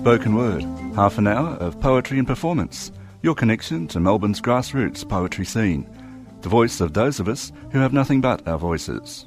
Spoken 0.00 0.34
Word, 0.34 0.62
half 0.96 1.18
an 1.18 1.26
hour 1.26 1.50
of 1.56 1.78
poetry 1.78 2.18
and 2.18 2.26
performance, 2.26 2.90
your 3.22 3.34
connection 3.34 3.86
to 3.88 4.00
Melbourne's 4.00 4.40
grassroots 4.40 5.06
poetry 5.06 5.44
scene, 5.44 5.86
the 6.40 6.48
voice 6.48 6.80
of 6.80 6.94
those 6.94 7.20
of 7.20 7.28
us 7.28 7.52
who 7.70 7.80
have 7.80 7.92
nothing 7.92 8.22
but 8.22 8.48
our 8.48 8.56
voices. 8.56 9.26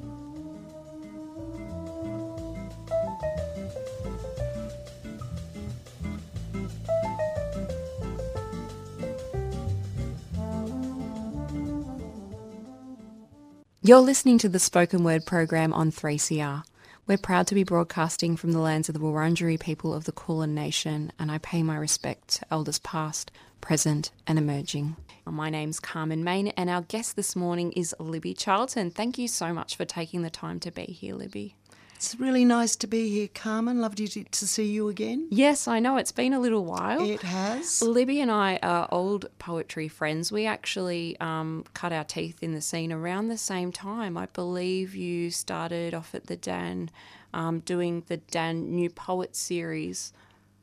You're 13.80 14.00
listening 14.00 14.38
to 14.38 14.48
the 14.48 14.58
Spoken 14.58 15.04
Word 15.04 15.24
program 15.24 15.72
on 15.72 15.92
3CR. 15.92 16.64
We're 17.06 17.18
proud 17.18 17.46
to 17.48 17.54
be 17.54 17.64
broadcasting 17.64 18.34
from 18.34 18.52
the 18.52 18.60
lands 18.60 18.88
of 18.88 18.94
the 18.94 18.98
Wurundjeri 18.98 19.60
people 19.60 19.92
of 19.92 20.04
the 20.04 20.12
Kulin 20.12 20.54
Nation, 20.54 21.12
and 21.18 21.30
I 21.30 21.36
pay 21.36 21.62
my 21.62 21.76
respect 21.76 22.28
to 22.36 22.46
elders 22.50 22.78
past, 22.78 23.30
present, 23.60 24.10
and 24.26 24.38
emerging. 24.38 24.96
My 25.26 25.50
name's 25.50 25.80
Carmen 25.80 26.24
Main, 26.24 26.48
and 26.48 26.70
our 26.70 26.80
guest 26.80 27.14
this 27.14 27.36
morning 27.36 27.72
is 27.72 27.94
Libby 27.98 28.32
Charlton. 28.32 28.90
Thank 28.90 29.18
you 29.18 29.28
so 29.28 29.52
much 29.52 29.76
for 29.76 29.84
taking 29.84 30.22
the 30.22 30.30
time 30.30 30.58
to 30.60 30.70
be 30.70 30.84
here, 30.84 31.14
Libby. 31.14 31.56
It's 32.04 32.20
really 32.20 32.44
nice 32.44 32.76
to 32.76 32.86
be 32.86 33.08
here, 33.08 33.28
Carmen. 33.32 33.80
Lovely 33.80 34.06
to, 34.08 34.24
to 34.24 34.46
see 34.46 34.66
you 34.66 34.90
again. 34.90 35.26
Yes, 35.30 35.66
I 35.66 35.80
know 35.80 35.96
it's 35.96 36.12
been 36.12 36.34
a 36.34 36.38
little 36.38 36.62
while. 36.62 37.00
It 37.02 37.22
has. 37.22 37.80
Libby 37.80 38.20
and 38.20 38.30
I 38.30 38.58
are 38.62 38.86
old 38.92 39.24
poetry 39.38 39.88
friends. 39.88 40.30
We 40.30 40.44
actually 40.44 41.18
um, 41.18 41.64
cut 41.72 41.94
our 41.94 42.04
teeth 42.04 42.42
in 42.42 42.52
the 42.52 42.60
scene 42.60 42.92
around 42.92 43.28
the 43.28 43.38
same 43.38 43.72
time. 43.72 44.18
I 44.18 44.26
believe 44.26 44.94
you 44.94 45.30
started 45.30 45.94
off 45.94 46.14
at 46.14 46.26
the 46.26 46.36
Dan 46.36 46.90
um, 47.32 47.60
doing 47.60 48.04
the 48.08 48.18
Dan 48.18 48.74
New 48.74 48.90
Poet 48.90 49.34
series 49.34 50.12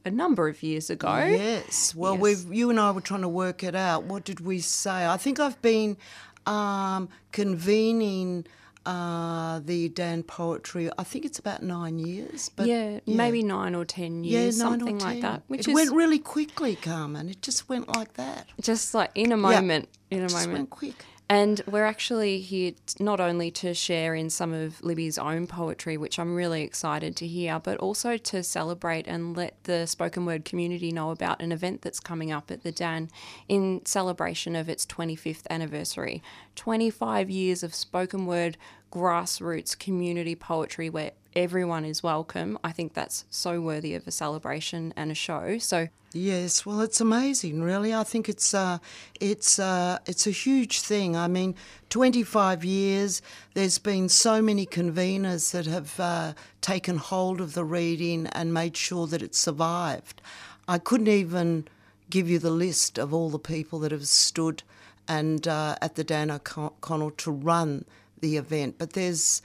a 0.06 0.12
number 0.12 0.48
of 0.48 0.62
years 0.62 0.92
ago. 0.92 1.26
Yes. 1.26 1.96
Well, 1.96 2.14
Yes. 2.14 2.22
we've 2.22 2.54
you 2.54 2.70
and 2.70 2.80
I 2.80 2.92
were 2.92 3.02
trying 3.02 3.22
to 3.22 3.28
work 3.28 3.64
it 3.64 3.74
out. 3.74 4.04
What 4.04 4.26
did 4.26 4.42
we 4.42 4.60
say? 4.60 5.08
I 5.08 5.18
think 5.18 5.40
I've 5.40 5.60
been 5.64 5.98
um, 6.46 7.10
convening 7.32 8.46
uh, 8.86 9.60
the 9.60 9.90
Dan 9.90 10.24
poetry. 10.24 10.90
I 10.98 11.04
think 11.04 11.26
it's 11.26 11.40
about 11.40 11.62
nine 11.64 12.00
years. 12.00 12.50
But 12.56 12.68
yeah, 12.68 13.00
maybe 13.06 13.44
nine 13.44 13.76
or 13.76 13.86
ten 13.86 14.24
years, 14.24 14.58
yeah, 14.58 14.64
something 14.64 15.00
like 15.00 15.22
that. 15.22 15.44
Which 15.48 15.68
it 15.68 15.74
went 15.74 15.92
really 15.92 16.20
quickly, 16.20 16.76
Carmen. 16.76 17.30
It 17.30 17.42
just 17.42 17.70
went 17.70 17.88
like 17.96 18.14
that. 18.16 18.48
just 18.60 18.94
like 18.94 19.12
in 19.16 19.32
a 19.32 19.38
moment, 19.38 19.90
in 20.10 20.20
a 20.22 20.26
It 20.26 20.30
just 20.30 20.36
moment. 20.48 20.54
went 20.60 20.70
quick. 20.72 21.06
And 21.32 21.62
we're 21.66 21.86
actually 21.86 22.42
here 22.42 22.74
not 23.00 23.22
only 23.22 23.52
to 23.52 23.74
share 23.74 24.14
in 24.14 24.30
some 24.30 24.52
of 24.52 24.84
Libby's 24.84 25.18
own 25.18 25.48
poetry, 25.48 25.96
which 25.96 26.20
I'm 26.20 26.36
really 26.36 26.62
excited 26.62 27.16
to 27.16 27.26
hear, 27.26 27.58
but 27.58 27.78
also 27.78 28.18
to 28.18 28.44
celebrate 28.44 29.08
and 29.08 29.38
let 29.38 29.56
the 29.64 29.86
spoken 29.88 30.26
word 30.26 30.44
community 30.44 30.92
know 30.92 31.10
about 31.10 31.42
an 31.42 31.54
event 31.54 31.84
that's 31.84 32.02
coming 32.02 32.34
up 32.34 32.52
at 32.52 32.64
the 32.64 32.72
Dan 32.74 33.10
in 33.48 33.82
celebration 33.86 34.58
of 34.58 34.68
its 34.68 34.86
25th 34.86 35.48
anniversary. 35.50 36.22
25 36.58 37.30
years 37.30 37.64
of 37.64 37.74
spoken 37.74 38.26
word 38.26 38.58
grassroots 38.92 39.80
community 39.80 40.36
poetry 40.36 40.90
where 40.90 41.12
everyone 41.36 41.86
is 41.86 42.04
welcome. 42.04 42.58
I 42.64 42.72
think 42.72 42.94
that's 42.94 43.26
so 43.30 43.62
worthy 43.62 43.96
of 43.96 44.08
a 44.08 44.12
celebration 44.12 44.94
and 44.96 45.12
a 45.12 45.16
show. 45.16 45.58
So 45.58 45.88
Yes, 46.14 46.66
well, 46.66 46.82
it's 46.82 47.00
amazing, 47.00 47.62
really. 47.62 47.94
I 47.94 48.04
think 48.04 48.28
it's 48.28 48.54
uh, 48.54 48.80
it's 49.22 49.60
uh, 49.60 50.00
it's 50.06 50.28
a 50.28 50.32
huge 50.32 50.82
thing. 50.82 51.16
I 51.16 51.30
mean, 51.30 51.56
25 51.90 52.66
years. 52.66 53.22
There's 53.54 53.78
been 53.78 54.10
so 54.10 54.42
many 54.42 54.66
conveners 54.66 55.52
that 55.52 55.68
have 55.68 55.98
uh, 56.02 56.34
taken 56.60 56.98
hold 56.98 57.40
of 57.40 57.54
the 57.54 57.64
reading 57.64 58.28
and 58.28 58.54
made 58.54 58.76
sure 58.76 59.08
that 59.08 59.22
it 59.22 59.36
survived. 59.36 60.22
I 60.68 60.80
couldn't 60.80 61.08
even 61.08 61.70
give 62.10 62.30
you 62.30 62.40
the 62.40 62.52
list 62.52 63.00
of 63.00 63.14
all 63.14 63.30
the 63.30 63.40
people 63.40 63.80
that 63.80 63.94
have 63.94 64.08
stood 64.08 64.64
and 65.08 65.48
uh, 65.48 65.76
at 65.82 65.96
the 65.96 66.04
Dan 66.04 66.30
O'Connell 66.30 67.12
to 67.12 67.32
run 67.32 67.86
the 68.20 68.36
event, 68.36 68.76
but 68.78 68.94
there's 68.94 69.42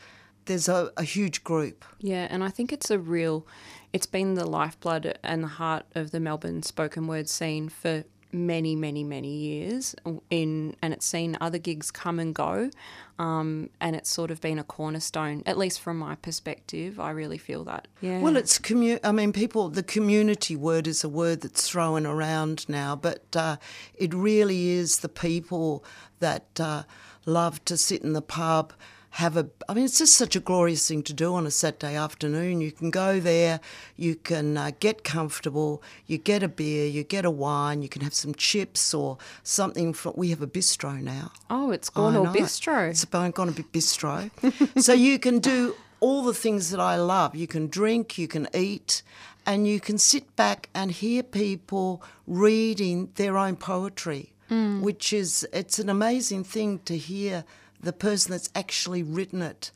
there's 0.46 0.68
a, 0.68 0.90
a 0.96 1.04
huge 1.04 1.44
group. 1.44 1.84
Yeah, 2.00 2.26
and 2.30 2.42
I 2.42 2.48
think 2.48 2.72
it's 2.72 2.90
a 2.90 2.98
real, 2.98 3.46
it's 3.92 4.06
been 4.06 4.34
the 4.34 4.46
lifeblood 4.46 5.18
and 5.22 5.42
the 5.42 5.48
heart 5.48 5.84
of 5.94 6.10
the 6.10 6.20
Melbourne 6.20 6.62
spoken 6.62 7.06
word 7.06 7.28
scene 7.28 7.68
for 7.68 8.04
many, 8.32 8.74
many, 8.76 9.04
many 9.04 9.34
years. 9.34 9.94
In 10.30 10.76
and 10.82 10.92
it's 10.92 11.06
seen 11.06 11.36
other 11.40 11.58
gigs 11.58 11.90
come 11.90 12.18
and 12.18 12.34
go, 12.34 12.70
um, 13.18 13.70
and 13.80 13.96
it's 13.96 14.10
sort 14.10 14.30
of 14.30 14.40
been 14.40 14.58
a 14.58 14.64
cornerstone, 14.64 15.42
at 15.46 15.56
least 15.56 15.80
from 15.80 15.98
my 15.98 16.16
perspective. 16.16 17.00
I 17.00 17.10
really 17.10 17.38
feel 17.38 17.64
that. 17.64 17.88
Yeah. 18.00 18.20
Well, 18.20 18.36
it's 18.36 18.58
commu. 18.58 18.98
I 19.02 19.12
mean, 19.12 19.32
people. 19.32 19.68
The 19.68 19.82
community 19.82 20.56
word 20.56 20.86
is 20.86 21.04
a 21.04 21.08
word 21.08 21.40
that's 21.40 21.68
thrown 21.68 22.06
around 22.06 22.68
now, 22.68 22.96
but 22.96 23.24
uh, 23.34 23.56
it 23.94 24.12
really 24.12 24.70
is 24.70 24.98
the 24.98 25.08
people 25.08 25.84
that 26.18 26.60
uh, 26.60 26.82
love 27.24 27.64
to 27.66 27.76
sit 27.76 28.02
in 28.02 28.12
the 28.12 28.22
pub. 28.22 28.72
Have 29.16 29.38
a. 29.38 29.48
I 29.66 29.72
mean, 29.72 29.86
it's 29.86 29.96
just 29.96 30.14
such 30.14 30.36
a 30.36 30.40
glorious 30.40 30.86
thing 30.86 31.02
to 31.04 31.14
do 31.14 31.34
on 31.34 31.46
a 31.46 31.50
Saturday 31.50 31.96
afternoon. 31.96 32.60
You 32.60 32.70
can 32.70 32.90
go 32.90 33.18
there, 33.18 33.60
you 33.96 34.14
can 34.14 34.58
uh, 34.58 34.72
get 34.78 35.04
comfortable, 35.04 35.82
you 36.06 36.18
get 36.18 36.42
a 36.42 36.48
beer, 36.48 36.86
you 36.86 37.02
get 37.02 37.24
a 37.24 37.30
wine, 37.30 37.80
you 37.80 37.88
can 37.88 38.02
have 38.02 38.12
some 38.12 38.34
chips 38.34 38.92
or 38.92 39.16
something. 39.42 39.94
From 39.94 40.12
we 40.16 40.28
have 40.28 40.42
a 40.42 40.46
bistro 40.46 41.00
now. 41.00 41.32
oh, 41.48 41.70
it's 41.70 41.88
gone 41.88 42.14
I 42.14 42.18
all 42.18 42.26
bistro. 42.26 42.90
It's 42.90 43.06
going 43.06 43.32
to 43.32 43.52
be 43.52 43.62
bistro. 43.62 44.30
so 44.82 44.92
you 44.92 45.18
can 45.18 45.38
do 45.38 45.74
all 46.00 46.22
the 46.22 46.34
things 46.34 46.68
that 46.70 46.80
I 46.80 46.96
love. 46.96 47.34
You 47.34 47.46
can 47.46 47.68
drink, 47.68 48.18
you 48.18 48.28
can 48.28 48.48
eat, 48.52 49.02
and 49.46 49.66
you 49.66 49.80
can 49.80 49.96
sit 49.96 50.36
back 50.36 50.68
and 50.74 50.90
hear 50.90 51.22
people 51.22 52.02
reading 52.26 53.12
their 53.14 53.38
own 53.38 53.56
poetry, 53.56 54.34
Mm. 54.50 54.82
which 54.82 55.12
is 55.12 55.44
it's 55.52 55.80
an 55.80 55.88
amazing 55.88 56.44
thing 56.44 56.78
to 56.84 56.96
hear 56.96 57.44
the 57.80 57.92
person 57.92 58.32
that's 58.32 58.50
actually 58.54 59.02
written 59.02 59.42
it. 59.42 59.70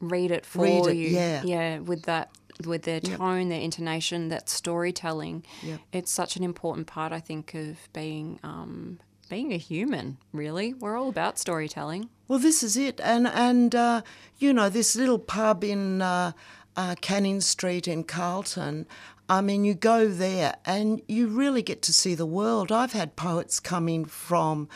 read 0.00 0.30
it 0.30 0.44
for 0.44 0.62
Read 0.62 0.86
it, 0.86 0.96
you. 0.96 1.08
yeah. 1.08 1.42
yeah, 1.44 1.78
with 1.78 2.02
that, 2.02 2.30
with 2.66 2.82
their 2.82 3.00
Yep. 3.02 3.18
tone, 3.18 3.48
their 3.48 3.60
intonation, 3.60 4.28
that 4.28 4.48
storytelling. 4.50 5.44
Yep. 5.62 5.80
It's 5.92 6.10
such 6.10 6.36
an 6.36 6.42
important 6.44 6.86
part, 6.86 7.12
I 7.12 7.20
think, 7.20 7.54
of 7.54 7.76
being 7.92 8.38
um, 8.42 8.98
being 9.30 9.52
a 9.52 9.56
human. 9.56 10.18
Really, 10.32 10.74
we're 10.74 10.96
all 10.98 11.08
about 11.08 11.38
storytelling. 11.38 12.10
Well, 12.28 12.38
this 12.38 12.62
is 12.62 12.76
it, 12.76 13.00
and 13.02 13.26
and 13.26 13.74
uh, 13.74 14.02
you 14.38 14.52
know 14.52 14.68
this 14.68 14.94
little 14.96 15.18
pub 15.18 15.64
in 15.64 16.02
uh, 16.02 16.32
uh, 16.76 16.94
Canning 17.00 17.40
Street 17.40 17.88
in 17.88 18.04
Carlton. 18.04 18.86
I 19.26 19.40
mean, 19.40 19.64
you 19.64 19.72
go 19.72 20.06
there 20.08 20.56
and 20.66 21.00
you 21.08 21.28
really 21.28 21.62
get 21.62 21.80
to 21.82 21.92
see 21.94 22.14
the 22.14 22.26
world. 22.26 22.70
I've 22.70 22.92
had 22.92 23.16
poets 23.16 23.58
coming 23.58 24.04
from 24.04 24.68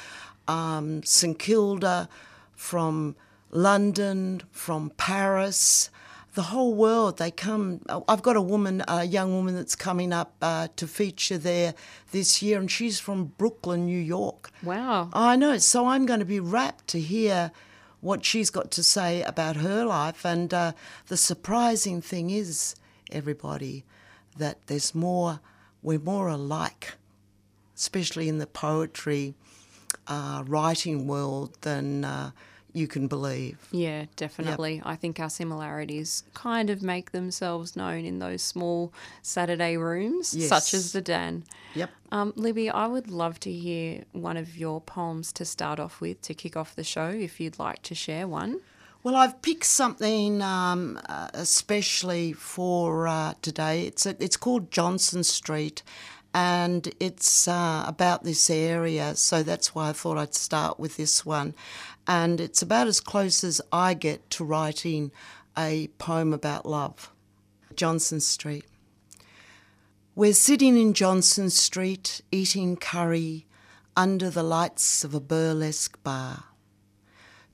um, 0.47 1.03
St 1.03 1.39
Kilda, 1.39 2.09
from 2.59 3.15
London, 3.51 4.43
from 4.51 4.91
Paris, 4.97 5.91
the 6.35 6.43
whole 6.43 6.75
world. 6.75 7.17
They 7.17 7.31
come. 7.31 7.81
I've 8.09 8.23
got 8.23 8.37
a 8.37 8.43
woman, 8.43 8.83
a 8.89 9.05
young 9.05 9.33
woman 9.33 9.55
that's 9.55 9.77
coming 9.77 10.13
up 10.13 10.35
uh, 10.43 10.69
to 10.77 10.87
feature 10.87 11.39
there 11.39 11.75
this 12.11 12.43
year, 12.43 12.59
and 12.59 12.71
she's 12.71 12.99
from 13.01 13.33
Brooklyn, 13.39 13.87
New 13.87 13.99
York. 13.99 14.51
Wow. 14.63 15.09
I 15.13 15.37
know. 15.37 15.57
So 15.59 15.87
I'm 15.87 16.05
going 16.05 16.21
to 16.21 16.27
be 16.27 16.41
rapt 16.41 16.89
to 16.89 17.01
hear 17.01 17.53
what 18.01 18.25
she's 18.25 18.51
got 18.51 18.71
to 18.73 18.83
say 18.83 19.23
about 19.23 19.57
her 19.57 19.85
life. 19.85 20.27
And 20.27 20.53
uh, 20.53 20.73
the 21.07 21.17
surprising 21.17 22.03
thing 22.03 22.31
is, 22.31 22.75
everybody, 23.11 23.85
that 24.37 24.67
there's 24.67 24.94
more, 24.94 25.41
we're 25.82 25.99
more 26.00 26.29
alike, 26.29 26.94
especially 27.77 28.29
in 28.29 28.38
the 28.38 28.47
poetry 28.47 29.35
uh, 30.06 30.43
writing 30.47 31.06
world, 31.06 31.56
than 31.62 32.05
uh, 32.05 32.31
you 32.73 32.87
can 32.87 33.09
believe. 33.09 33.59
Yeah, 33.70 34.06
definitely. 34.17 34.82
I 34.85 34.97
think 34.97 35.19
our 35.20 35.31
similarities 35.31 36.25
kind 36.35 36.70
of 36.70 36.82
make 36.82 37.12
themselves 37.12 37.76
known 37.76 38.05
in 38.05 38.19
those 38.19 38.43
small 38.43 38.93
Saturday 39.23 39.76
rooms, 39.76 40.29
such 40.49 40.75
as 40.75 40.93
the 40.93 41.00
Dan. 41.00 41.44
Yep. 41.75 41.91
Um, 42.12 42.32
Libby, 42.37 42.70
I 42.70 42.87
would 42.87 43.11
love 43.11 43.41
to 43.41 43.53
hear 43.53 44.05
one 44.12 44.37
of 44.37 44.56
your 44.56 44.81
poems 44.81 45.32
to 45.32 45.44
start 45.44 45.81
off 45.81 46.00
with 46.00 46.20
to 46.23 46.35
kick 46.35 46.56
off 46.56 46.75
the 46.75 46.85
show, 46.85 47.09
if 47.09 47.41
you'd 47.41 47.59
like 47.59 47.82
to 47.82 47.94
share 47.94 48.26
one. 48.26 48.61
Well, 49.03 49.15
I've 49.15 49.41
picked 49.43 49.65
something 49.65 50.43
um, 50.43 51.00
uh, 51.09 51.29
especially 51.32 52.32
for 52.32 53.06
uh, 53.06 53.35
today. 53.43 53.87
It's 53.87 54.06
a, 54.06 54.17
it's 54.23 54.37
called 54.37 54.70
Johnson 54.70 55.23
Street, 55.23 55.82
and 56.38 56.94
it's 57.00 57.49
uh, 57.49 57.82
about 57.88 58.23
this 58.23 58.49
area. 58.49 59.17
So 59.17 59.43
that's 59.43 59.75
why 59.75 59.88
I 59.88 59.93
thought 59.93 60.19
I'd 60.19 60.37
start 60.37 60.79
with 60.79 60.96
this 60.96 61.26
one, 61.26 61.52
and 62.06 62.40
it's 62.40 62.62
about 62.62 62.87
as 62.87 63.00
close 63.00 63.43
as 63.43 63.61
I 63.73 63.94
get 63.94 64.31
to 64.31 64.44
writing 64.44 65.11
a 65.58 65.88
poem 65.99 66.32
about 66.32 66.64
love. 66.64 67.11
Johnson 67.75 68.20
Street. 68.20 68.64
We're 70.14 70.32
sitting 70.32 70.79
in 70.79 70.94
Johnson 70.94 71.50
Street 71.50 72.20
eating 72.31 72.76
curry 72.76 73.46
under 73.96 74.31
the 74.31 74.44
lights 74.44 75.02
of 75.02 75.14
a 75.14 75.20
burlesque 75.20 76.00
bar. 76.05 76.44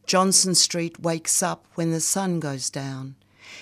Johnson 0.05 0.55
Street 0.55 1.01
wakes 1.01 1.43
up 1.43 1.65
when 1.75 1.91
the 1.91 2.01
sun 2.01 2.39
goes 2.39 2.69
down. 2.69 3.17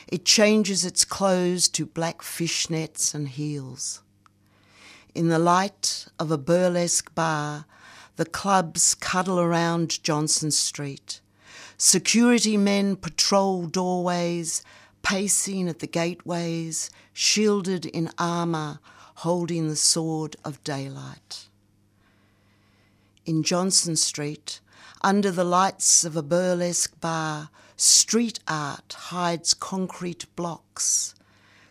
It 0.08 0.24
changes 0.24 0.84
its 0.84 1.04
clothes 1.04 1.68
to 1.68 1.86
black 1.86 2.22
fishnets 2.22 3.14
and 3.14 3.28
heels. 3.28 4.02
In 5.14 5.28
the 5.28 5.38
light 5.38 6.06
of 6.18 6.30
a 6.30 6.38
burlesque 6.38 7.14
bar, 7.14 7.66
the 8.16 8.24
clubs 8.24 8.94
cuddle 8.94 9.38
around 9.38 10.02
Johnson 10.02 10.50
Street. 10.50 11.20
Security 11.76 12.56
men 12.56 12.96
patrol 12.96 13.66
doorways, 13.66 14.62
pacing 15.02 15.68
at 15.68 15.80
the 15.80 15.86
gateways, 15.86 16.90
shielded 17.12 17.84
in 17.84 18.10
armour, 18.16 18.80
holding 19.16 19.68
the 19.68 19.76
sword 19.76 20.34
of 20.46 20.64
daylight. 20.64 21.48
In 23.26 23.42
Johnson 23.42 23.96
Street, 23.96 24.60
under 25.02 25.30
the 25.30 25.44
lights 25.44 26.06
of 26.06 26.16
a 26.16 26.22
burlesque 26.22 26.98
bar, 27.02 27.50
street 27.76 28.40
art 28.48 28.96
hides 28.96 29.52
concrete 29.52 30.24
blocks. 30.36 31.14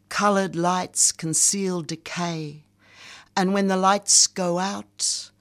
Coloured 0.10 0.56
lights 0.56 1.12
conceal 1.12 1.82
decay. 1.82 2.66
And 3.36 3.54
when 3.54 3.68
the 3.68 3.78
lights 3.78 4.28
go 4.28 4.60
out 4.60 5.32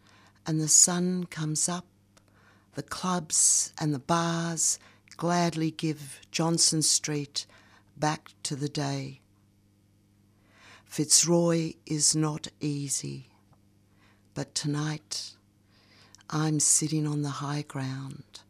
and 0.46 0.60
the 0.60 0.69
sun 0.69 1.25
comes 1.25 1.69
up, 1.69 1.87
the 2.75 2.82
clubs 2.82 3.72
and 3.78 3.92
the 3.92 3.98
bars 3.98 4.78
gladly 5.16 5.70
give 5.70 6.20
Johnson 6.31 6.82
Street 6.82 7.46
back 7.96 8.31
to 8.44 8.54
the 8.54 8.69
day. 8.69 9.20
Fitzroy 10.84 11.75
is 11.84 12.16
not 12.16 12.48
easy, 12.60 13.26
but 14.34 14.54
tonight 14.54 15.32
I'm 16.31 16.60
sitting 16.60 17.06
on 17.06 17.22
the 17.22 17.28
high 17.28 17.62
ground, 17.62 18.40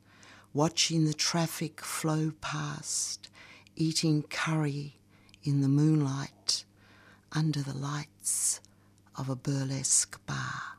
watching 0.53 1.07
the 1.07 1.15
traffic 1.15 1.81
flow 1.81 2.33
past, 2.41 3.31
eating 3.75 4.23
curry 4.23 5.01
in 5.43 5.61
the 5.61 5.69
moonlight 5.69 6.65
under 7.33 7.63
the 7.63 7.77
lights 7.77 8.61
of 9.21 9.29
a 9.29 9.37
burlesque 9.37 10.19
bar. 10.27 10.79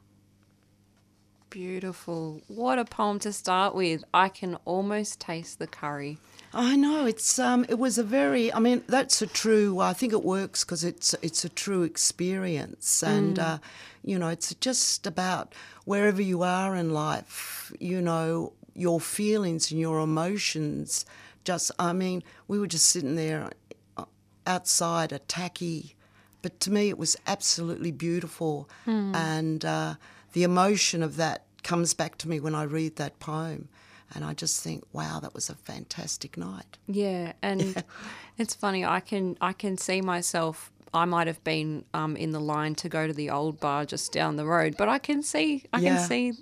Beautiful. 1.52 2.42
What 2.48 2.80
a 2.80 2.86
poem 2.86 3.20
to 3.20 3.32
start 3.32 3.76
with. 3.76 4.04
I 4.14 4.30
can 4.30 4.56
almost 4.66 5.20
taste 5.20 5.60
the 5.60 5.68
curry. 5.68 6.18
I 6.54 6.76
know 6.76 7.06
it's 7.06 7.38
um 7.40 7.66
it 7.70 7.78
was 7.78 7.98
a 7.98 8.04
very 8.04 8.52
I 8.52 8.60
mean 8.60 8.84
that's 8.88 9.22
a 9.22 9.28
true 9.28 9.80
I 9.80 9.94
think 9.94 10.12
it 10.12 10.24
works 10.24 10.64
because 10.64 10.84
it's 10.84 11.14
it's 11.22 11.46
a 11.46 11.50
true 11.50 11.84
experience 11.84 13.04
and 13.04 13.40
uh, 13.40 13.60
you 14.04 14.18
know 14.20 14.28
it's 14.28 14.54
just 14.56 15.08
about 15.08 15.54
wherever 15.86 16.22
you 16.22 16.42
are 16.44 16.76
in 16.76 16.90
life 16.92 17.72
you 17.80 18.02
know 18.02 18.52
your 18.74 19.00
feelings 19.00 19.72
and 19.72 19.80
your 19.80 20.00
emotions 20.00 21.06
just 21.46 21.72
I 21.80 21.94
mean 21.94 22.22
we 22.50 22.60
were 22.60 22.68
just 22.68 22.88
sitting 22.88 23.16
there 23.16 23.52
uh, 23.96 24.06
outside 24.46 25.14
a 25.14 25.20
tacky 25.20 25.96
but 26.42 26.60
to 26.62 26.72
me 26.72 26.90
it 26.90 26.98
was 26.98 27.16
absolutely 27.28 27.92
beautiful 27.92 28.70
and 29.14 29.66
uh, 29.66 29.96
the 30.34 30.44
emotion 30.44 31.04
of 31.04 31.16
that 31.18 31.46
comes 31.64 31.94
back 31.94 32.18
to 32.20 32.30
me 32.30 32.40
when 32.40 32.56
I 32.56 32.64
read 32.64 32.96
that 32.96 33.20
poem 33.20 33.68
and 34.14 34.24
I 34.26 34.34
just 34.34 34.62
think 34.64 34.84
wow 34.94 35.20
that 35.22 35.34
was 35.34 35.50
a 35.50 35.56
fantastic 35.56 36.38
night 36.38 36.78
Yeah, 36.88 37.34
and 37.42 37.84
it's 38.38 38.54
funny. 38.56 38.84
I 38.86 39.00
can 39.00 39.38
I 39.42 39.54
can 39.54 39.78
see 39.78 40.02
myself. 40.02 40.72
I 40.94 41.06
might 41.06 41.28
have 41.28 41.42
been 41.46 41.86
um, 41.94 42.18
in 42.18 42.32
the 42.32 42.40
line 42.42 42.76
to 42.76 42.90
go 42.90 43.08
to 43.08 43.14
the 43.14 43.30
old 43.30 43.62
bar 43.62 43.86
just 43.86 44.12
down 44.12 44.36
the 44.36 44.46
road, 44.46 44.76
but 44.78 44.90
I 44.90 45.00
can 45.00 45.24
see 45.24 45.64
I 45.72 45.80
Yeah. 45.80 45.96
can 45.96 46.08
see 46.10 46.34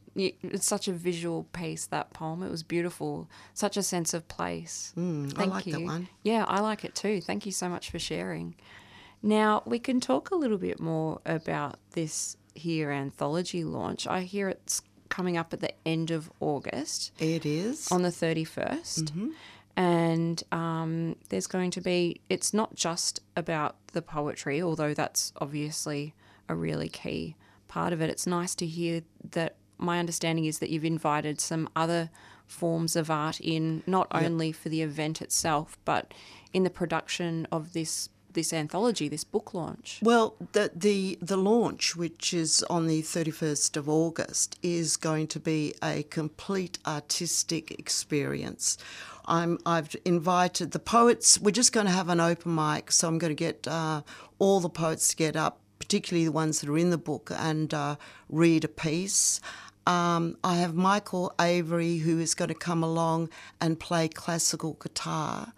it's 0.51 0.65
such 0.65 0.87
a 0.87 0.91
visual 0.93 1.43
piece 1.53 1.85
that 1.87 2.13
poem. 2.13 2.41
It 2.41 2.49
was 2.49 2.63
beautiful, 2.63 3.29
such 3.53 3.77
a 3.77 3.83
sense 3.83 4.15
of 4.15 4.27
place. 4.27 4.91
Mm, 4.97 5.37
I 5.37 5.45
like 5.45 5.65
that 5.65 5.83
one. 5.83 6.07
Yeah, 6.23 6.45
I 6.47 6.61
like 6.61 6.83
it 6.83 6.95
too. 6.95 7.21
Thank 7.21 7.45
you 7.45 7.51
so 7.51 7.69
much 7.69 7.91
for 7.91 7.99
sharing. 7.99 8.55
Now 9.21 9.63
we 9.65 9.79
can 9.79 9.99
talk 9.99 10.31
a 10.31 10.35
little 10.35 10.57
bit 10.57 10.79
more 10.79 11.19
about 11.25 11.79
this 11.91 12.37
here 12.55 12.91
anthology 12.91 13.63
launch. 13.63 14.07
I 14.07 14.21
hear 14.21 14.49
it's 14.49 14.81
coming 15.09 15.37
up 15.37 15.53
at 15.53 15.59
the 15.59 15.73
end 15.85 16.11
of 16.11 16.31
August 16.39 17.11
it 17.19 17.45
is 17.45 17.91
on 17.91 18.03
the 18.03 18.09
31st. 18.09 19.33
And 19.75 20.43
um, 20.51 21.15
there's 21.29 21.47
going 21.47 21.71
to 21.71 21.81
be, 21.81 22.21
it's 22.29 22.53
not 22.53 22.75
just 22.75 23.21
about 23.37 23.77
the 23.93 24.01
poetry, 24.01 24.61
although 24.61 24.93
that's 24.93 25.31
obviously 25.39 26.13
a 26.49 26.55
really 26.55 26.89
key 26.89 27.35
part 27.69 27.93
of 27.93 28.01
it. 28.01 28.09
It's 28.09 28.27
nice 28.27 28.55
to 28.55 28.65
hear 28.65 29.03
that 29.31 29.55
my 29.77 29.99
understanding 29.99 30.45
is 30.45 30.59
that 30.59 30.69
you've 30.69 30.83
invited 30.83 31.39
some 31.39 31.69
other 31.77 32.09
forms 32.45 32.97
of 32.97 33.09
art 33.09 33.39
in, 33.39 33.83
not 33.87 34.07
only 34.11 34.51
for 34.51 34.67
the 34.67 34.81
event 34.81 35.21
itself, 35.21 35.77
but 35.85 36.13
in 36.51 36.63
the 36.63 36.69
production 36.69 37.47
of 37.51 37.71
this 37.71 38.09
this 38.33 38.53
anthology, 38.53 39.09
this 39.09 39.23
book 39.23 39.53
launch. 39.53 39.99
Well, 40.01 40.35
the, 40.53 40.71
the 40.75 41.17
the 41.21 41.37
launch, 41.37 41.95
which 41.95 42.33
is 42.33 42.63
on 42.69 42.87
the 42.87 43.01
thirty 43.01 43.31
first 43.31 43.77
of 43.77 43.89
August, 43.89 44.57
is 44.61 44.97
going 44.97 45.27
to 45.27 45.39
be 45.39 45.73
a 45.83 46.03
complete 46.03 46.79
artistic 46.85 47.71
experience. 47.71 48.77
I'm 49.25 49.59
I've 49.65 49.95
invited 50.05 50.71
the 50.71 50.79
poets. 50.79 51.39
We're 51.39 51.51
just 51.51 51.73
going 51.73 51.85
to 51.85 51.91
have 51.91 52.09
an 52.09 52.19
open 52.19 52.55
mic, 52.55 52.91
so 52.91 53.07
I'm 53.07 53.17
going 53.17 53.35
to 53.35 53.35
get 53.35 53.67
uh, 53.67 54.01
all 54.39 54.59
the 54.59 54.69
poets 54.69 55.09
to 55.09 55.15
get 55.15 55.35
up, 55.35 55.59
particularly 55.79 56.25
the 56.25 56.31
ones 56.31 56.61
that 56.61 56.69
are 56.69 56.77
in 56.77 56.89
the 56.89 56.97
book, 56.97 57.31
and 57.35 57.73
uh, 57.73 57.95
read 58.29 58.63
a 58.63 58.69
piece. 58.69 59.39
Um, 59.85 60.37
I 60.43 60.57
have 60.57 60.75
Michael 60.75 61.33
Avery, 61.39 61.97
who 61.97 62.19
is 62.19 62.35
going 62.35 62.49
to 62.49 62.55
come 62.55 62.83
along 62.83 63.29
and 63.59 63.79
play 63.79 64.07
classical 64.07 64.73
guitar 64.73 65.53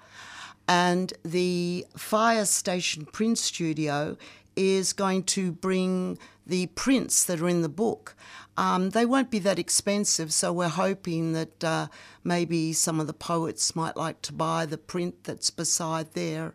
and 0.72 1.12
the 1.26 1.86
Fire 1.98 2.46
Station 2.46 3.06
Print 3.06 3.38
Studio 3.38 4.16
is 4.56 4.94
going 4.94 5.24
to 5.24 5.52
bring 5.52 6.18
the 6.48 6.68
prints 6.68 7.26
that 7.26 7.42
are 7.42 7.50
in 7.50 7.62
the 7.62 7.68
book. 7.68 8.16
Um, 8.56 8.92
they 8.92 9.06
won't 9.06 9.30
be 9.30 9.40
that 9.40 9.60
expensive, 9.60 10.32
so 10.32 10.54
we're 10.54 10.70
hoping 10.70 11.34
that 11.34 11.62
uh, 11.62 11.88
maybe 12.24 12.72
some 12.72 13.02
of 13.02 13.08
the 13.08 13.14
poets 13.14 13.76
might 13.76 13.98
like 13.98 14.22
to 14.22 14.32
buy 14.32 14.66
the 14.66 14.78
print 14.78 15.26
that's 15.26 15.50
beside 15.50 16.14
their 16.14 16.54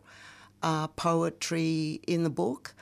uh, 0.63 0.87
poetry 0.89 2.01
in 2.07 2.23
the 2.23 2.31
book. 2.31 2.75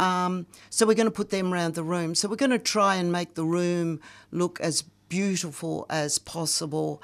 Um, 0.00 0.46
so 0.70 0.86
we're 0.86 0.94
going 0.94 1.06
to 1.06 1.12
put 1.12 1.30
them 1.30 1.54
around 1.54 1.74
the 1.74 1.84
room. 1.84 2.16
So 2.16 2.28
we're 2.28 2.34
going 2.34 2.50
to 2.50 2.58
try 2.58 2.96
and 2.96 3.12
make 3.12 3.34
the 3.34 3.44
room 3.44 4.00
look 4.32 4.58
as 4.60 4.82
beautiful 5.08 5.86
as 5.88 6.18
possible. 6.18 7.00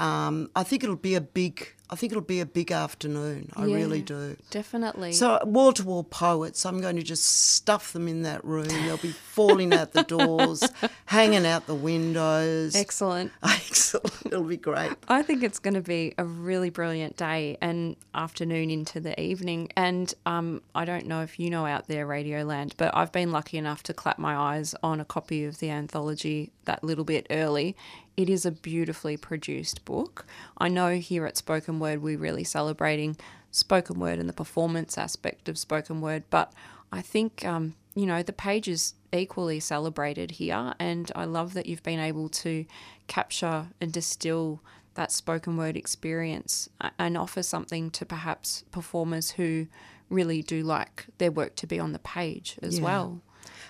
Um, 0.00 0.50
I 0.56 0.62
think 0.62 0.82
it'll 0.82 0.96
be 0.96 1.14
a 1.14 1.20
big. 1.20 1.74
I 1.92 1.96
think 1.96 2.12
it'll 2.12 2.22
be 2.22 2.38
a 2.38 2.46
big 2.46 2.70
afternoon. 2.70 3.50
I 3.56 3.64
really 3.64 4.00
do. 4.00 4.36
Definitely. 4.50 5.10
So 5.12 5.40
wall 5.44 5.72
to 5.72 5.82
wall 5.82 6.04
poets. 6.04 6.64
I'm 6.64 6.80
going 6.80 6.94
to 6.94 7.02
just 7.02 7.26
stuff 7.26 7.92
them 7.92 8.06
in 8.06 8.22
that 8.22 8.44
room. 8.44 8.68
They'll 8.68 8.96
be 8.96 9.10
falling 9.10 9.74
out 9.74 9.92
the 9.92 10.04
doors, 10.04 10.62
hanging 11.06 11.44
out 11.44 11.66
the 11.66 11.74
windows. 11.74 12.76
Excellent. 12.76 13.32
Excellent. 13.42 14.14
It'll 14.26 14.44
be 14.44 14.56
great. 14.56 14.92
I 15.08 15.22
think 15.22 15.42
it's 15.42 15.58
going 15.58 15.74
to 15.74 15.80
be 15.80 16.14
a 16.16 16.24
really 16.24 16.70
brilliant 16.70 17.16
day 17.16 17.58
and 17.60 17.96
afternoon 18.14 18.70
into 18.70 19.00
the 19.00 19.20
evening. 19.20 19.68
And 19.76 20.14
um, 20.26 20.62
I 20.76 20.84
don't 20.84 21.06
know 21.06 21.22
if 21.22 21.40
you 21.40 21.50
know 21.50 21.66
out 21.66 21.88
there, 21.88 22.06
Radioland, 22.06 22.74
but 22.76 22.96
I've 22.96 23.10
been 23.10 23.32
lucky 23.32 23.58
enough 23.58 23.82
to 23.84 23.94
clap 23.94 24.16
my 24.16 24.36
eyes 24.36 24.76
on 24.84 25.00
a 25.00 25.04
copy 25.04 25.44
of 25.44 25.58
the 25.58 25.70
anthology 25.70 26.52
that 26.66 26.84
little 26.84 27.04
bit 27.04 27.26
early. 27.30 27.74
It 28.16 28.28
is 28.28 28.44
a 28.44 28.50
beautifully 28.50 29.16
produced 29.16 29.84
book. 29.84 30.26
I 30.58 30.68
know 30.68 30.96
here 30.96 31.26
at 31.26 31.36
Spoken 31.36 31.78
Word 31.80 32.02
we're 32.02 32.18
really 32.18 32.44
celebrating 32.44 33.16
spoken 33.52 33.98
word 33.98 34.18
and 34.20 34.28
the 34.28 34.32
performance 34.32 34.96
aspect 34.96 35.48
of 35.48 35.58
spoken 35.58 36.00
word, 36.00 36.22
but 36.30 36.52
I 36.92 37.02
think 37.02 37.44
um, 37.44 37.74
you 37.96 38.06
know 38.06 38.22
the 38.22 38.32
page 38.32 38.68
is 38.68 38.94
equally 39.12 39.58
celebrated 39.58 40.32
here, 40.32 40.74
and 40.78 41.10
I 41.16 41.24
love 41.24 41.54
that 41.54 41.66
you've 41.66 41.82
been 41.82 41.98
able 41.98 42.28
to 42.28 42.64
capture 43.08 43.68
and 43.80 43.92
distill 43.92 44.60
that 44.94 45.10
spoken 45.10 45.56
word 45.56 45.76
experience 45.76 46.68
and 46.98 47.16
offer 47.16 47.42
something 47.42 47.90
to 47.92 48.04
perhaps 48.06 48.64
performers 48.70 49.32
who 49.32 49.66
really 50.08 50.42
do 50.42 50.62
like 50.62 51.06
their 51.18 51.30
work 51.30 51.54
to 51.56 51.66
be 51.66 51.78
on 51.80 51.92
the 51.92 51.98
page 52.00 52.56
as 52.62 52.78
Yeah. 52.78 52.84
well. 52.84 53.22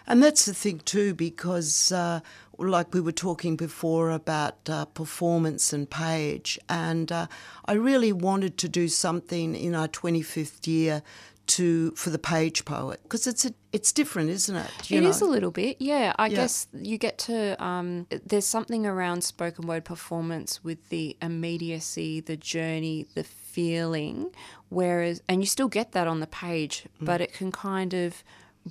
And 0.07 0.23
that's 0.23 0.45
the 0.47 0.55
thing 0.55 0.81
too, 0.85 1.15
because 1.15 1.93
uh, 1.93 2.21
like 2.59 2.93
we 2.95 3.01
were 3.01 3.13
talking 3.13 3.57
before 3.57 4.11
about 4.11 4.69
uh, 4.69 4.85
performance 4.87 5.73
and 5.73 5.89
page, 5.89 6.59
and 6.69 7.11
uh, 7.13 7.27
I 7.67 7.73
really 7.75 8.13
wanted 8.13 8.57
to 8.59 8.69
do 8.69 8.89
something 8.89 9.55
in 9.55 9.75
our 9.75 9.89
25th 9.89 10.67
year 10.67 11.03
to 11.47 11.91
for 11.93 12.11
the 12.11 12.19
page 12.19 12.65
poet 12.65 13.01
because 13.03 13.27
it's 13.27 13.45
a, 13.45 13.53
it's 13.73 13.91
different, 13.93 14.31
isn't 14.31 14.55
it? 14.55 14.71
It 14.91 15.03
is 15.05 15.21
a 15.21 15.25
little 15.27 15.51
bit, 15.51 15.77
yeah. 15.81 16.13
I 16.17 16.27
Yeah. 16.29 16.37
guess 16.37 16.69
you 16.73 16.97
get 16.99 17.19
to. 17.19 17.61
Um, 17.63 18.07
there's 18.25 18.47
something 18.47 18.87
around 18.87 19.25
spoken 19.25 19.67
word 19.67 19.85
performance 19.85 20.63
with 20.63 20.89
the 20.91 21.17
immediacy, 21.21 22.21
the 22.21 22.37
journey, 22.37 23.07
the 23.15 23.25
feeling, 23.25 24.31
whereas, 24.69 25.23
and 25.29 25.41
you 25.43 25.47
still 25.47 25.69
get 25.69 25.93
that 25.93 26.07
on 26.07 26.21
the 26.21 26.27
page, 26.27 26.85
Mm. 27.01 27.07
but 27.07 27.21
it 27.21 27.33
can 27.33 27.51
kind 27.51 27.95
of 27.95 28.23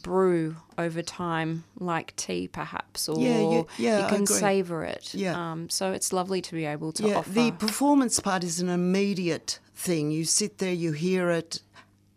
brew 0.01 0.56
over 0.77 1.01
time, 1.01 1.63
like 1.79 2.15
tea, 2.15 2.48
perhaps, 2.48 3.10
or 3.10 3.20
Yeah, 3.20 3.39
yeah, 3.39 3.63
yeah, 3.77 4.01
you 4.03 4.15
can 4.15 4.25
savor 4.25 4.84
it. 4.84 5.13
Yeah. 5.13 5.51
Um, 5.51 5.70
so 5.70 5.91
it's 5.91 6.13
lovely 6.13 6.41
to 6.41 6.53
be 6.53 6.65
able 6.65 6.91
to 6.94 7.08
yeah, 7.08 7.18
offer. 7.18 7.29
the 7.29 7.51
performance 7.51 8.20
part 8.20 8.44
is 8.44 8.60
an 8.60 8.70
immediate 8.70 9.60
thing. 9.75 10.12
You 10.12 10.25
sit 10.25 10.58
there, 10.58 10.74
you 10.74 10.91
hear 10.91 11.29
it, 11.29 11.62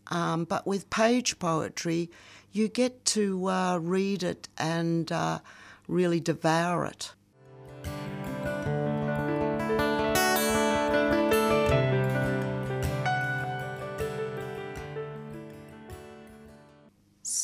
um, 0.09 0.45
but 0.45 0.67
with 0.67 0.91
page 0.91 1.39
poetry, 1.39 2.11
you 2.53 2.69
get 2.69 3.05
to 3.07 3.49
uh, 3.49 3.79
read 3.79 4.23
it 4.23 4.49
and 4.59 5.11
uh, 5.11 5.41
really 5.89 6.21
devour 6.21 6.85
it. 6.87 7.12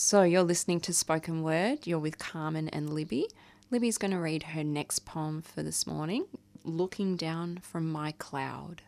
So 0.09 0.23
you're 0.23 0.43
listening 0.43 0.81
to 0.81 0.95
Spoken 0.95 1.43
Word. 1.43 1.87
You're 1.87 1.99
with 1.99 2.17
Carmen 2.17 2.71
and 2.71 2.95
Libby. 2.95 3.29
Libby's 3.71 3.99
going 3.99 4.13
to 4.13 4.19
read 4.19 4.43
her 4.43 4.65
next 4.65 5.01
poem 5.01 5.43
for 5.43 5.63
this 5.63 5.87
morning, 5.87 6.25
Looking 6.65 7.15
Down 7.15 7.59
from 7.59 7.93
My 7.93 8.13
Cloud. 8.13 8.81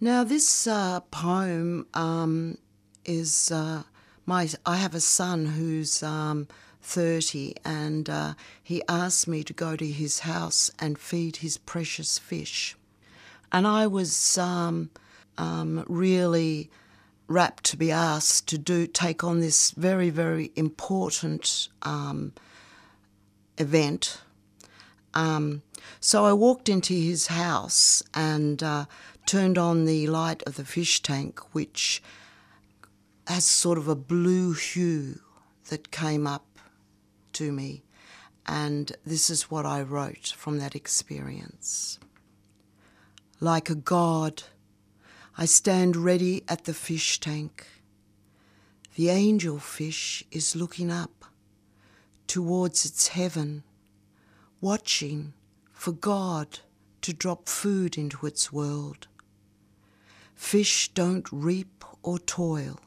Now, 0.00 0.24
this 0.24 0.66
uh, 0.66 1.00
poem 1.10 1.86
um, 1.92 2.56
is 3.04 3.52
uh, 3.52 3.82
my. 4.24 4.48
I 4.64 4.76
have 4.76 4.94
a 4.94 5.00
son 5.00 5.44
who's 5.44 6.02
um, 6.02 6.48
30, 6.80 7.54
and 7.62 8.08
uh, 8.08 8.32
he 8.62 8.82
asked 8.88 9.28
me 9.28 9.44
to 9.44 9.52
go 9.52 9.76
to 9.76 9.86
his 9.86 10.20
house 10.20 10.70
and 10.78 10.98
feed 10.98 11.36
his 11.36 11.58
precious 11.58 12.18
fish. 12.18 12.74
And 13.52 13.66
I 13.66 13.86
was 13.86 14.38
um, 14.38 14.88
um 15.36 15.84
really 15.88 16.70
rapt 17.28 17.64
to 17.64 17.76
be 17.76 17.90
asked 17.90 18.48
to 18.48 18.58
do 18.58 18.86
take 18.86 19.24
on 19.24 19.40
this 19.40 19.72
very, 19.72 20.10
very 20.10 20.52
important 20.56 21.68
um, 21.82 22.32
event. 23.58 24.20
Um, 25.14 25.62
so 26.00 26.24
I 26.24 26.32
walked 26.32 26.68
into 26.68 26.92
his 26.92 27.28
house 27.28 28.02
and 28.14 28.62
uh, 28.62 28.84
turned 29.24 29.58
on 29.58 29.84
the 29.84 30.06
light 30.06 30.42
of 30.44 30.56
the 30.56 30.64
fish 30.64 31.02
tank, 31.02 31.40
which 31.54 32.02
has 33.26 33.44
sort 33.44 33.78
of 33.78 33.88
a 33.88 33.96
blue 33.96 34.52
hue 34.52 35.20
that 35.68 35.90
came 35.90 36.26
up 36.26 36.58
to 37.32 37.50
me. 37.50 37.82
And 38.46 38.92
this 39.04 39.28
is 39.30 39.50
what 39.50 39.66
I 39.66 39.82
wrote 39.82 40.32
from 40.36 40.58
that 40.58 40.76
experience. 40.76 41.98
Like 43.40 43.68
a 43.68 43.74
god, 43.74 44.44
I 45.38 45.44
stand 45.44 45.96
ready 45.96 46.44
at 46.48 46.64
the 46.64 46.72
fish 46.72 47.20
tank. 47.20 47.66
The 48.94 49.10
angel 49.10 49.58
fish 49.58 50.24
is 50.30 50.56
looking 50.56 50.90
up 50.90 51.26
towards 52.26 52.86
its 52.86 53.08
heaven, 53.08 53.62
watching 54.62 55.34
for 55.74 55.92
God 55.92 56.60
to 57.02 57.12
drop 57.12 57.50
food 57.50 57.98
into 57.98 58.24
its 58.24 58.50
world. 58.50 59.08
Fish 60.34 60.88
don't 60.94 61.30
reap 61.30 61.84
or 62.02 62.18
toil, 62.18 62.80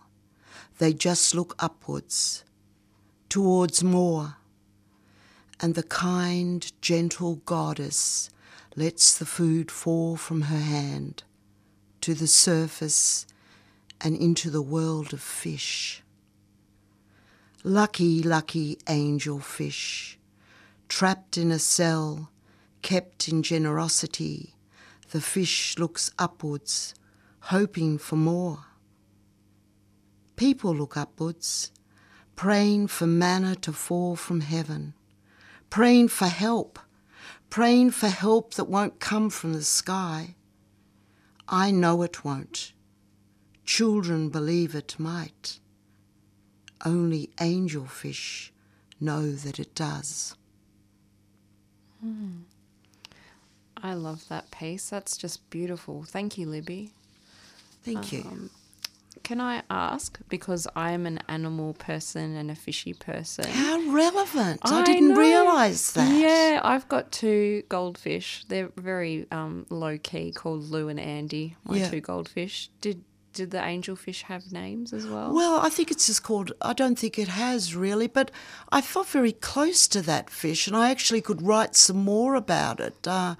they 0.79 0.91
just 0.91 1.35
look 1.35 1.53
upwards, 1.59 2.43
towards 3.29 3.83
more. 3.83 4.37
And 5.59 5.75
the 5.75 5.83
kind, 5.83 6.71
gentle 6.81 7.35
goddess 7.45 8.31
lets 8.75 9.15
the 9.15 9.27
food 9.27 9.69
fall 9.69 10.15
from 10.15 10.41
her 10.43 10.57
hand 10.57 11.21
to 12.01 12.13
the 12.13 12.27
surface 12.27 13.25
and 14.01 14.15
into 14.15 14.49
the 14.49 14.61
world 14.61 15.13
of 15.13 15.21
fish. 15.21 16.01
Lucky, 17.63 18.23
lucky 18.23 18.77
angel 18.87 19.39
fish, 19.39 20.17
trapped 20.87 21.37
in 21.37 21.51
a 21.51 21.59
cell, 21.59 22.31
kept 22.81 23.27
in 23.27 23.43
generosity, 23.43 24.55
the 25.11 25.19
fish 25.19 25.77
looks 25.77 26.11
upwards, 26.17 26.93
hoping 27.41 27.97
for 27.97 28.15
more. 28.15 28.65
People 30.35 30.73
look 30.73 30.95
upwards, 30.95 31.71
praying 32.35 32.87
for 32.87 33.07
manna 33.07 33.55
to 33.55 33.73
fall 33.73 34.15
from 34.15 34.41
heaven, 34.41 34.93
praying 35.69 36.07
for 36.07 36.27
help, 36.27 36.79
praying 37.49 37.91
for 37.91 38.07
help 38.07 38.53
that 38.53 38.69
won't 38.69 38.99
come 38.99 39.29
from 39.29 39.53
the 39.53 39.63
sky. 39.63 40.35
I 41.49 41.71
know 41.71 42.03
it 42.03 42.23
won't. 42.23 42.73
Children 43.65 44.29
believe 44.29 44.75
it 44.75 44.95
might. 44.99 45.59
Only 46.85 47.31
angelfish 47.37 48.51
know 48.99 49.31
that 49.31 49.59
it 49.59 49.73
does. 49.75 50.35
Mm. 52.05 52.41
I 53.81 53.93
love 53.93 54.27
that 54.29 54.51
piece. 54.51 54.89
That's 54.89 55.17
just 55.17 55.49
beautiful. 55.49 56.03
Thank 56.03 56.37
you, 56.37 56.47
Libby. 56.47 56.93
Thank 57.83 58.11
you. 58.11 58.49
Can 59.23 59.41
I 59.41 59.63
ask, 59.69 60.19
because 60.29 60.67
I 60.75 60.91
am 60.91 61.05
an 61.05 61.19
animal 61.27 61.73
person 61.73 62.35
and 62.35 62.49
a 62.49 62.55
fishy 62.55 62.93
person. 62.93 63.45
How 63.45 63.79
relevant. 63.91 64.61
I, 64.63 64.81
I 64.81 64.83
didn't 64.83 65.15
realise 65.15 65.91
that. 65.91 66.19
Yeah, 66.19 66.61
I've 66.63 66.87
got 66.87 67.11
two 67.11 67.63
goldfish. 67.69 68.45
They're 68.47 68.71
very 68.75 69.27
um, 69.31 69.65
low 69.69 69.97
key, 69.97 70.31
called 70.31 70.69
Lou 70.69 70.89
and 70.89 70.99
Andy, 70.99 71.55
my 71.63 71.77
yeah. 71.77 71.89
two 71.89 72.01
goldfish. 72.01 72.69
Did 72.81 73.03
did 73.33 73.51
the 73.51 73.59
angelfish 73.59 74.23
have 74.23 74.51
names 74.51 74.91
as 74.91 75.05
well? 75.05 75.33
Well, 75.33 75.59
I 75.59 75.69
think 75.69 75.91
it's 75.91 76.07
just 76.07 76.23
called, 76.23 76.51
I 76.61 76.73
don't 76.73 76.97
think 76.97 77.19
it 77.19 77.27
has 77.27 77.75
really, 77.75 78.07
but 78.07 78.31
I 78.71 78.81
felt 78.81 79.07
very 79.07 79.31
close 79.31 79.87
to 79.89 80.01
that 80.01 80.29
fish 80.29 80.67
and 80.67 80.75
I 80.75 80.89
actually 80.89 81.21
could 81.21 81.41
write 81.41 81.75
some 81.75 81.97
more 81.97 82.35
about 82.35 82.79
it. 82.79 83.07
Uh, 83.07 83.35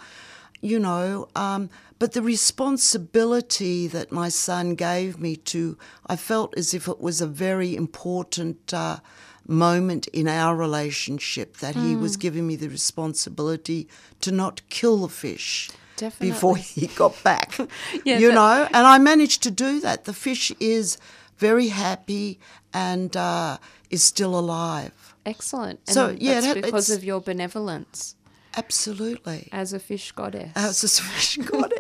you 0.62 0.80
know, 0.80 1.28
um, 1.36 1.70
but 2.00 2.14
the 2.14 2.22
responsibility 2.22 3.86
that 3.88 4.12
my 4.12 4.30
son 4.30 4.76
gave 4.76 5.20
me 5.20 5.36
to, 5.36 5.78
I 6.08 6.16
felt 6.16 6.58
as 6.58 6.74
if 6.74 6.88
it 6.88 7.02
was 7.02 7.20
a 7.20 7.28
very 7.28 7.76
important 7.76 8.74
uh, 8.74 9.00
moment 9.46 10.08
in 10.08 10.28
our 10.28 10.56
relationship 10.56 11.58
that 11.58 11.76
mm. 11.76 11.86
he 11.86 11.96
was 11.96 12.16
hmm. 12.16 12.22
giving 12.22 12.48
me 12.48 12.56
the 12.56 12.70
responsibility 12.70 13.90
to 14.22 14.32
not 14.32 14.62
kill 14.70 14.98
the 14.98 15.10
fish. 15.10 15.70
Definitely. 15.98 16.32
Before 16.32 16.56
he 16.56 16.88
got 16.88 17.22
back, 17.24 17.58
yeah, 18.06 18.20
you 18.20 18.32
know, 18.32 18.66
and 18.74 18.88
I 18.88 18.98
managed 19.00 19.44
to 19.44 19.52
do 19.52 19.82
that. 19.82 20.06
The 20.06 20.14
fish 20.14 20.50
is 20.58 20.98
very 21.38 21.68
happy 21.68 22.40
and 22.74 23.18
uh, 23.18 23.58
is 23.90 24.02
still 24.02 24.40
alive. 24.40 25.16
Excellent. 25.26 25.82
And 25.88 25.94
so 25.94 26.16
yeah, 26.18 26.40
that's 26.40 26.62
because 26.62 26.90
of 26.90 27.04
your 27.04 27.20
benevolence. 27.20 28.16
Absolutely. 28.56 29.50
As 29.52 29.74
a 29.74 29.80
fish 29.80 30.12
goddess. 30.12 30.52
As 30.56 30.84
a 30.84 30.90
fish 31.04 31.38
goddess. 31.38 31.79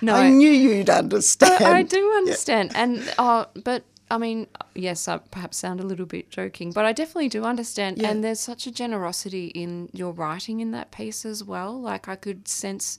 No, 0.00 0.14
I 0.14 0.30
knew 0.30 0.50
you'd 0.50 0.90
understand. 0.90 1.64
I, 1.64 1.78
I 1.78 1.82
do 1.82 2.12
understand, 2.12 2.72
yeah. 2.72 2.82
and 2.82 3.14
uh, 3.18 3.44
but 3.62 3.84
I 4.10 4.18
mean, 4.18 4.46
yes, 4.74 5.08
I 5.08 5.18
perhaps 5.18 5.56
sound 5.56 5.80
a 5.80 5.82
little 5.82 6.06
bit 6.06 6.30
joking, 6.30 6.72
but 6.72 6.84
I 6.84 6.92
definitely 6.92 7.28
do 7.28 7.44
understand. 7.44 7.98
Yeah. 7.98 8.10
And 8.10 8.22
there's 8.22 8.40
such 8.40 8.66
a 8.66 8.70
generosity 8.70 9.46
in 9.48 9.88
your 9.92 10.12
writing 10.12 10.60
in 10.60 10.70
that 10.72 10.90
piece 10.92 11.24
as 11.24 11.42
well. 11.42 11.80
Like 11.80 12.08
I 12.08 12.14
could 12.16 12.46
sense 12.46 12.98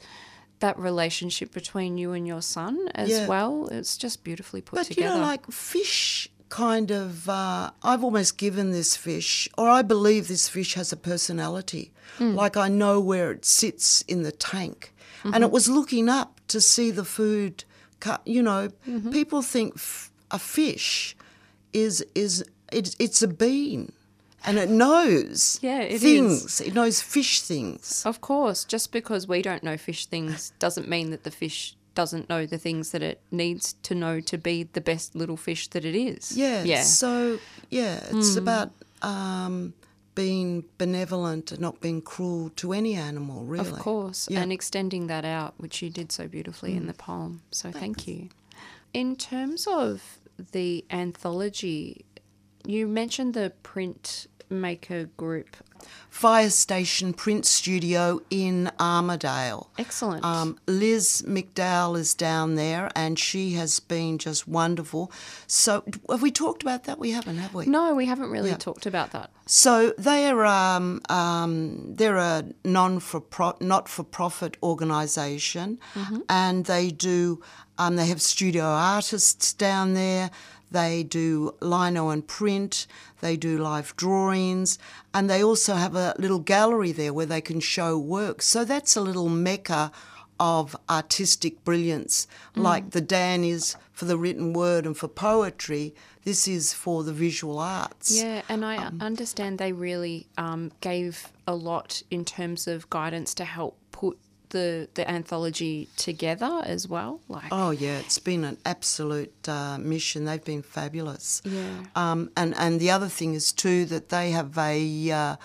that 0.59 0.77
relationship 0.77 1.53
between 1.53 1.97
you 1.97 2.11
and 2.11 2.27
your 2.27 2.41
son 2.41 2.89
as 2.93 3.09
yeah. 3.09 3.27
well. 3.27 3.67
It's 3.71 3.95
just 3.95 4.23
beautifully 4.23 4.61
put 4.61 4.77
but, 4.77 4.87
together. 4.87 5.09
But 5.09 5.13
you 5.15 5.21
know, 5.21 5.25
like 5.25 5.51
fish 5.51 6.29
kind 6.49 6.91
of, 6.91 7.29
uh, 7.29 7.71
I've 7.83 8.03
almost 8.03 8.37
given 8.37 8.71
this 8.71 8.97
fish, 8.97 9.47
or 9.57 9.69
I 9.69 9.81
believe 9.83 10.27
this 10.27 10.49
fish 10.49 10.73
has 10.73 10.91
a 10.91 10.97
personality. 10.97 11.93
Mm. 12.17 12.35
Like 12.35 12.57
I 12.57 12.67
know 12.67 12.99
where 12.99 13.31
it 13.31 13.45
sits 13.45 14.01
in 14.03 14.23
the 14.23 14.31
tank. 14.31 14.93
Mm-hmm. 15.19 15.33
And 15.35 15.43
it 15.43 15.51
was 15.51 15.69
looking 15.69 16.09
up 16.09 16.36
to 16.47 16.61
see 16.61 16.91
the 16.91 17.05
food 17.05 17.63
cut. 17.99 18.21
You 18.25 18.41
know, 18.41 18.69
mm-hmm. 18.87 19.11
people 19.11 19.41
think 19.41 19.73
f- 19.75 20.11
a 20.31 20.39
fish 20.39 21.15
is, 21.73 22.05
is 22.15 22.43
it, 22.71 22.95
it's 22.99 23.21
a 23.21 23.27
bean 23.27 23.91
and 24.45 24.57
it 24.57 24.69
knows 24.69 25.59
yeah, 25.61 25.81
it 25.81 25.99
things. 25.99 26.59
Is. 26.59 26.61
It 26.61 26.73
knows 26.73 27.01
fish 27.01 27.41
things. 27.41 28.03
Of 28.05 28.21
course, 28.21 28.63
just 28.63 28.91
because 28.91 29.27
we 29.27 29.41
don't 29.41 29.63
know 29.63 29.77
fish 29.77 30.05
things 30.05 30.53
doesn't 30.59 30.87
mean 30.87 31.11
that 31.11 31.23
the 31.23 31.31
fish 31.31 31.75
doesn't 31.95 32.29
know 32.29 32.45
the 32.45 32.57
things 32.57 32.91
that 32.91 33.01
it 33.01 33.19
needs 33.31 33.73
to 33.81 33.95
know 33.95 34.19
to 34.21 34.37
be 34.37 34.63
the 34.63 34.81
best 34.81 35.15
little 35.15 35.37
fish 35.37 35.67
that 35.69 35.83
it 35.83 35.95
is. 35.95 36.37
Yeah. 36.37 36.63
Yeah. 36.63 36.83
So 36.83 37.39
yeah, 37.69 37.97
it's 38.11 38.35
mm. 38.35 38.37
about 38.37 38.71
um, 39.01 39.73
being 40.17 40.65
benevolent 40.79 41.51
and 41.51 41.61
not 41.61 41.79
being 41.79 42.01
cruel 42.01 42.49
to 42.55 42.73
any 42.73 42.95
animal, 42.95 43.45
really. 43.45 43.69
Of 43.69 43.77
course, 43.77 44.27
yeah. 44.31 44.41
and 44.41 44.51
extending 44.51 45.05
that 45.07 45.23
out, 45.23 45.53
which 45.57 45.83
you 45.83 45.91
did 45.91 46.11
so 46.11 46.27
beautifully 46.27 46.73
mm. 46.73 46.77
in 46.77 46.87
the 46.87 46.95
poem. 46.95 47.43
So 47.51 47.69
Thanks. 47.71 47.79
thank 47.79 48.07
you. 48.07 48.29
In 48.95 49.15
terms 49.15 49.67
of 49.67 50.17
the 50.53 50.83
anthology, 50.89 52.03
you 52.65 52.87
mentioned 52.87 53.35
the 53.35 53.53
print 53.61 54.25
maker 54.49 55.03
group. 55.17 55.55
Fire 56.09 56.49
Station 56.49 57.13
Print 57.13 57.45
Studio 57.45 58.19
in 58.31 58.71
Armadale. 58.79 59.69
Excellent. 59.77 60.25
Um, 60.25 60.57
Liz 60.65 61.23
McDowell 61.27 61.95
is 61.95 62.15
down 62.15 62.55
there, 62.55 62.89
and 62.95 63.19
she 63.19 63.51
has 63.51 63.79
been 63.79 64.17
just 64.17 64.47
wonderful. 64.47 65.11
So, 65.45 65.83
have 66.09 66.23
we 66.23 66.31
talked 66.31 66.63
about 66.63 66.85
that? 66.85 66.97
We 66.97 67.11
haven't, 67.11 67.37
have 67.37 67.53
we? 67.53 67.67
no, 67.67 67.93
we 67.93 68.07
haven't 68.07 68.31
really 68.31 68.49
Yeah. 68.49 68.57
talked 68.57 68.87
about 68.87 69.11
that. 69.11 69.29
So 69.47 69.93
they're 69.97 70.45
um, 70.45 71.01
um, 71.09 71.95
they're 71.95 72.17
a 72.17 72.43
non 72.63 72.99
for 72.99 73.23
not 73.61 73.87
for 73.89 74.03
profit 74.03 74.57
organisation, 74.61 75.79
and 76.29 76.65
they 76.65 76.89
do 76.91 77.41
um, 77.77 77.95
they 77.95 78.07
have 78.07 78.21
studio 78.21 78.63
artists 78.65 79.53
down 79.53 79.93
there. 79.93 80.29
They 80.69 81.03
do 81.03 81.55
lino 81.61 82.09
and 82.09 82.27
print. 82.27 82.87
They 83.21 83.37
do 83.37 83.57
live 83.57 83.95
drawings, 83.95 84.77
and 85.13 85.29
they 85.29 85.41
also 85.41 85.75
have 85.75 85.95
a 85.95 86.13
little 86.19 86.39
gallery 86.39 86.91
there 86.91 87.13
where 87.13 87.25
they 87.25 87.41
can 87.41 87.61
show 87.61 87.97
work. 87.97 88.41
So 88.41 88.65
that's 88.65 88.97
a 88.97 89.01
little 89.01 89.29
mecca 89.29 89.91
of 90.39 90.75
artistic 90.89 91.63
brilliance, 91.63 92.27
like 92.55 92.91
the 92.91 93.01
Dan 93.01 93.43
is 93.43 93.75
for 93.91 94.05
the 94.05 94.17
written 94.17 94.53
word 94.53 94.85
and 94.85 94.95
for 94.95 95.07
poetry. 95.07 95.93
This 96.23 96.47
is 96.47 96.73
for 96.73 97.03
the 97.03 97.13
visual 97.13 97.57
arts. 97.57 98.21
Yeah, 98.21 98.41
and 98.49 98.65
I 98.65 98.91
understand 98.99 99.57
they 99.59 99.71
really 99.71 100.27
um, 100.37 100.71
gave 100.81 101.31
a 101.47 101.55
lot 101.55 102.03
in 102.11 102.25
terms 102.25 102.67
of 102.67 102.89
guidance 102.89 103.33
to 103.35 103.45
help 103.45 103.77
put 103.91 104.17
the 104.49 104.87
the 104.93 105.09
anthology 105.09 105.89
together 105.95 106.61
as 106.65 106.87
well. 106.87 107.19
Like, 107.27 107.51
Oh 107.51 107.71
yeah, 107.71 107.99
it's 107.99 108.19
been 108.19 108.43
an 108.43 108.57
absolute 108.65 109.47
uh, 109.47 109.77
mission. 109.77 110.25
They've 110.25 110.43
been 110.43 110.61
fabulous. 110.61 111.41
Yeah. 111.45 111.83
Um, 111.95 112.31
and 112.37 112.55
and 112.57 112.79
the 112.79 112.91
other 112.91 113.07
thing 113.07 113.33
is 113.33 113.51
too 113.51 113.85
that 113.85 114.09
they 114.09 114.31
have 114.31 114.57
a 114.57 115.11
uh, 115.11 115.35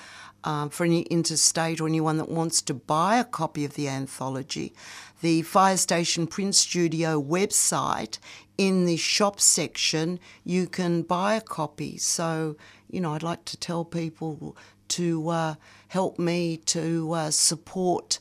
um, 0.45 0.71
for 0.71 0.85
any 0.85 1.03
interstate 1.03 1.81
or 1.81 1.87
anyone 1.87 2.19
that 2.19 2.29
wants 2.29 2.63
to 2.63 2.75
buy 2.75 3.19
a 3.19 3.25
copy 3.25 3.65
of 3.65 3.75
the 3.75 3.89
anthology, 3.89 4.73
the 5.21 5.43
Fire 5.43 5.77
Station 5.77 6.27
Print 6.27 6.55
Studio 6.55 7.21
website 7.23 8.19
in 8.59 8.85
the 8.85 8.97
shop 8.97 9.41
section 9.41 10.21
you 10.45 10.67
can 10.67 11.03
buy 11.03 11.35
a 11.35 11.41
copy. 11.41 11.97
So 11.97 12.57
you 12.91 13.01
know, 13.01 13.15
I'd 13.15 13.23
like 13.23 13.45
to 13.47 13.57
tell 13.57 13.85
people 13.85 14.57
to 14.89 15.29
uh, 15.31 15.55
help 15.89 16.19
me 16.19 16.59
to 16.59 17.13
uh, 17.13 17.31
support 17.31 18.19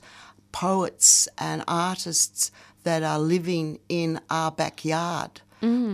poets 0.54 1.28
and 1.38 1.64
artists 1.68 2.52
that 2.84 3.04
are 3.04 3.20
living 3.20 3.80
in 3.90 4.20
our 4.30 4.52
backyard 4.52 5.42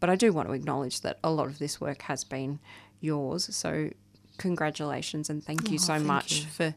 But 0.00 0.10
I 0.10 0.16
do 0.16 0.32
want 0.32 0.48
to 0.48 0.54
acknowledge 0.54 1.00
that 1.00 1.18
a 1.24 1.30
lot 1.30 1.46
of 1.46 1.58
this 1.58 1.80
work 1.80 2.02
has 2.02 2.24
been 2.24 2.58
yours. 3.00 3.54
So 3.54 3.90
congratulations 4.38 5.30
and 5.30 5.42
thank 5.44 5.70
you 5.70 5.76
Oh, 5.76 5.78
so 5.78 5.94
thank 5.94 6.06
much 6.06 6.40
you. 6.40 6.46
for 6.46 6.74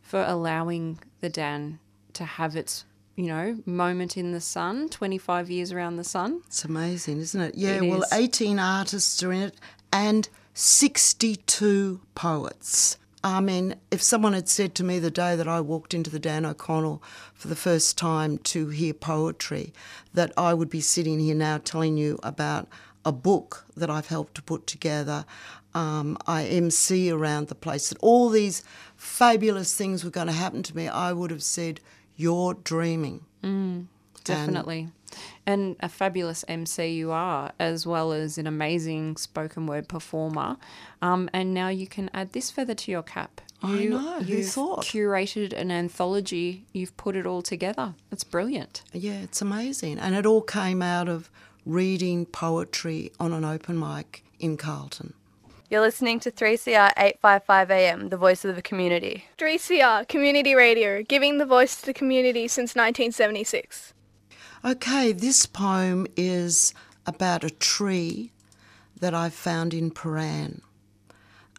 for 0.00 0.22
allowing 0.26 0.98
the 1.20 1.28
Dan 1.28 1.78
to 2.12 2.24
have 2.24 2.56
its 2.56 2.84
you 3.16 3.26
know 3.26 3.58
moment 3.66 4.16
in 4.16 4.32
the 4.32 4.40
sun 4.40 4.88
25 4.88 5.50
years 5.50 5.72
around 5.72 5.96
the 5.96 6.04
sun 6.04 6.40
it's 6.46 6.64
amazing 6.64 7.18
isn't 7.18 7.40
it 7.40 7.54
yeah 7.54 7.74
It 7.82 7.88
well 7.90 8.02
is. 8.02 8.12
18 8.12 8.58
artists 8.58 9.22
are 9.22 9.32
in 9.32 9.42
it 9.42 9.54
and 9.92 10.28
62 10.54 12.00
poets 12.14 12.96
I 13.24 13.40
mean, 13.40 13.76
if 13.92 14.02
someone 14.02 14.32
had 14.32 14.48
said 14.48 14.74
to 14.74 14.82
me 14.82 14.98
the 14.98 15.08
day 15.08 15.36
that 15.36 15.46
I 15.46 15.60
walked 15.60 15.94
into 15.94 16.10
the 16.10 16.18
Dan 16.18 16.44
O'Connell 16.44 17.00
for 17.34 17.46
the 17.46 17.54
first 17.54 17.96
time 17.96 18.38
to 18.38 18.66
hear 18.70 18.92
poetry, 18.92 19.72
that 20.12 20.32
I 20.36 20.54
would 20.54 20.68
be 20.68 20.80
sitting 20.80 21.20
here 21.20 21.36
now 21.36 21.58
telling 21.58 21.96
you 21.96 22.18
about 22.24 22.66
a 23.04 23.12
book 23.12 23.64
that 23.76 23.88
I've 23.88 24.08
helped 24.08 24.34
to 24.34 24.42
put 24.42 24.66
together. 24.66 25.24
Um, 25.72 26.18
I 26.26 26.46
MC 26.46 27.12
around 27.12 27.46
the 27.46 27.54
place, 27.54 27.90
that 27.90 27.98
all 28.00 28.28
these 28.28 28.64
fabulous 28.96 29.72
things 29.72 30.02
were 30.02 30.10
going 30.10 30.26
to 30.26 30.32
happen 30.32 30.64
to 30.64 30.76
me, 30.76 30.88
I 30.88 31.12
would 31.12 31.30
have 31.30 31.44
said, 31.44 31.78
You're 32.16 32.54
dreaming. 32.54 33.24
definitely 34.24 34.88
and 35.46 35.76
a 35.80 35.88
fabulous 35.88 36.44
MC 36.48 36.92
you 36.94 37.10
are, 37.10 37.52
as 37.58 37.86
well 37.86 38.12
as 38.12 38.38
an 38.38 38.46
amazing 38.46 39.16
spoken 39.16 39.66
word 39.66 39.88
performer. 39.88 40.56
Um, 41.00 41.28
and 41.32 41.52
now 41.52 41.68
you 41.68 41.86
can 41.86 42.10
add 42.14 42.32
this 42.32 42.50
feather 42.50 42.74
to 42.74 42.90
your 42.90 43.02
cap. 43.02 43.40
I 43.62 43.74
You, 43.80 43.90
know, 43.90 44.20
who 44.20 44.42
thought? 44.42 44.84
curated 44.84 45.52
an 45.52 45.70
anthology. 45.70 46.64
You've 46.72 46.96
put 46.96 47.16
it 47.16 47.26
all 47.26 47.42
together. 47.42 47.94
That's 48.10 48.24
brilliant. 48.24 48.82
Yeah, 48.92 49.20
it's 49.20 49.42
amazing. 49.42 49.98
And 49.98 50.14
it 50.14 50.26
all 50.26 50.42
came 50.42 50.82
out 50.82 51.08
of 51.08 51.30
reading 51.66 52.26
poetry 52.26 53.12
on 53.20 53.32
an 53.32 53.44
open 53.44 53.78
mic 53.78 54.24
in 54.38 54.56
Carlton. 54.56 55.14
You're 55.72 55.80
listening 55.80 56.20
to 56.20 56.30
3CR 56.30 56.92
855 56.98 57.70
AM, 57.70 58.08
the 58.10 58.18
voice 58.18 58.44
of 58.44 58.56
the 58.56 58.60
community. 58.60 59.24
3CR 59.38 60.06
Community 60.06 60.54
Radio, 60.54 61.02
giving 61.02 61.38
the 61.38 61.46
voice 61.46 61.80
to 61.80 61.86
the 61.86 61.94
community 61.94 62.46
since 62.46 62.74
1976. 62.74 63.94
Okay, 64.62 65.12
this 65.12 65.46
poem 65.46 66.06
is 66.14 66.74
about 67.06 67.42
a 67.42 67.48
tree 67.48 68.32
that 69.00 69.14
I 69.14 69.30
found 69.30 69.72
in 69.72 69.90
Prahran. 69.90 70.60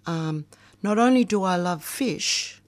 Um, 0.06 0.46
not 0.84 1.00
only 1.00 1.24
do 1.24 1.42
I 1.42 1.56
love 1.56 1.84
fish, 1.84 2.62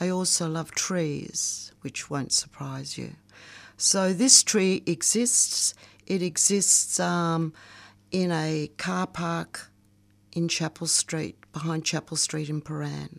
I 0.00 0.08
also 0.08 0.48
love 0.48 0.70
trees, 0.70 1.72
which 1.82 2.08
won't 2.08 2.32
surprise 2.32 2.96
you. 2.96 3.16
So 3.76 4.14
this 4.14 4.42
tree 4.42 4.82
exists. 4.86 5.74
It 6.06 6.22
exists 6.22 6.98
um, 6.98 7.52
in 8.10 8.32
a 8.32 8.70
car 8.78 9.06
park 9.06 9.70
in 10.36 10.48
Chapel 10.48 10.86
Street, 10.86 11.38
behind 11.54 11.82
Chapel 11.82 12.16
Street 12.16 12.50
in 12.50 12.60
Prahran. 12.60 13.18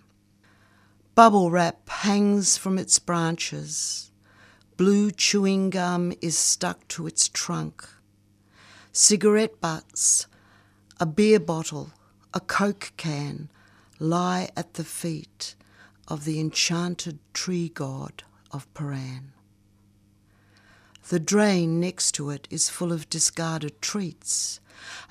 Bubble 1.16 1.50
wrap 1.50 1.90
hangs 1.90 2.58
from 2.58 2.78
its 2.78 3.00
branches. 3.00 4.12
Blue 4.78 5.10
chewing 5.10 5.72
gum 5.72 6.14
is 6.22 6.38
stuck 6.38 6.88
to 6.90 7.08
its 7.08 7.28
trunk. 7.28 7.90
Cigarette 8.92 9.60
butts, 9.60 10.28
a 11.00 11.08
beer 11.08 11.40
bottle, 11.40 11.92
a 12.36 12.40
Coke 12.40 12.92
can 12.98 13.50
lie 14.00 14.50
at 14.56 14.76
the 14.76 14.84
feet 14.84 15.56
of 16.08 16.24
the 16.24 16.40
enchanted 16.40 17.18
tree 17.34 17.70
god 17.70 18.24
of 18.52 18.72
Prahran. 18.76 19.32
The 21.10 21.20
drain 21.20 21.80
next 21.80 22.12
to 22.14 22.30
it 22.30 22.48
is 22.52 22.70
full 22.70 22.92
of 22.92 23.10
discarded 23.10 23.82
treats, 23.82 24.60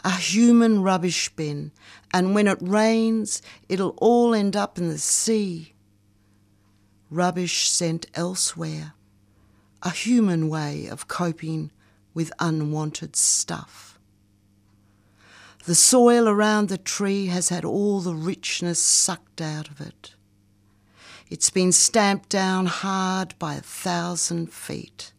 a 0.05 0.11
human 0.11 0.83
rubbish 0.83 1.29
bin, 1.31 1.73
and 2.13 2.35
when 2.35 2.47
it 2.47 2.59
rains, 2.61 3.43
it'll 3.69 3.95
all 3.99 4.35
end 4.35 4.57
up 4.57 4.79
in 4.79 4.89
the 4.89 4.99
sea. 4.99 5.75
Rubbish 7.11 7.69
sent 7.69 8.07
elsewhere, 8.15 8.95
a 9.83 9.91
human 9.91 10.49
way 10.49 10.87
of 10.87 11.09
coping 11.09 11.71
with 12.15 12.33
unwanted 12.39 13.17
stuff. 13.17 13.99
The 15.65 15.75
soil 15.75 16.29
around 16.29 16.69
the 16.69 16.79
tree 16.79 17.27
has 17.27 17.49
had 17.49 17.65
all 17.65 18.01
the 18.01 18.15
richness 18.15 18.79
sucked 18.79 19.41
out 19.41 19.69
of 19.69 19.81
it. 19.81 20.15
It's 21.29 21.51
been 21.51 21.73
stamped 21.73 22.29
down 22.29 22.67
hard 22.67 23.35
by 23.41 23.57
a 23.57 23.61
thousand 23.61 24.53
feet. 24.53 25.13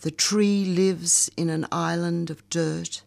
The 0.00 0.10
tree 0.10 0.64
lives 0.64 1.30
in 1.36 1.50
an 1.50 1.66
island 1.70 2.30
of 2.30 2.48
dirt 2.48 3.02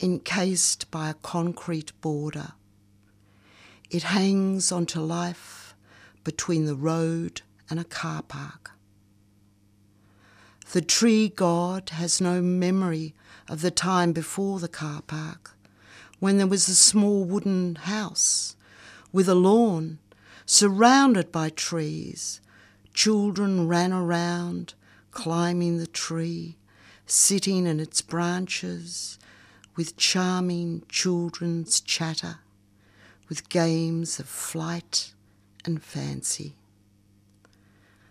encased 0.00 0.90
by 0.90 1.10
a 1.10 1.14
concrete 1.14 1.92
border. 2.00 2.52
It 3.90 4.04
hangs 4.04 4.70
onto 4.70 5.00
life 5.00 5.74
between 6.24 6.66
the 6.66 6.76
road 6.76 7.42
and 7.70 7.80
a 7.80 7.84
car 7.84 8.22
park. 8.22 8.72
The 10.72 10.82
tree 10.82 11.30
god 11.30 11.90
has 11.90 12.20
no 12.20 12.42
memory 12.42 13.14
of 13.48 13.62
the 13.62 13.70
time 13.70 14.12
before 14.12 14.58
the 14.58 14.68
car 14.68 15.00
park, 15.02 15.56
when 16.18 16.36
there 16.36 16.46
was 16.46 16.68
a 16.68 16.74
small 16.74 17.24
wooden 17.24 17.76
house 17.76 18.54
with 19.12 19.28
a 19.28 19.34
lawn 19.34 19.98
surrounded 20.44 21.32
by 21.32 21.48
trees. 21.48 22.40
Children 22.92 23.68
ran 23.68 23.92
around, 23.92 24.74
climbing 25.10 25.78
the 25.78 25.86
tree, 25.86 26.56
sitting 27.06 27.66
in 27.66 27.80
its 27.80 28.02
branches, 28.02 29.18
with 29.78 29.96
charming 29.96 30.82
children's 30.88 31.80
chatter, 31.80 32.40
with 33.28 33.48
games 33.48 34.18
of 34.18 34.28
flight 34.28 35.12
and 35.64 35.80
fancy. 35.80 36.56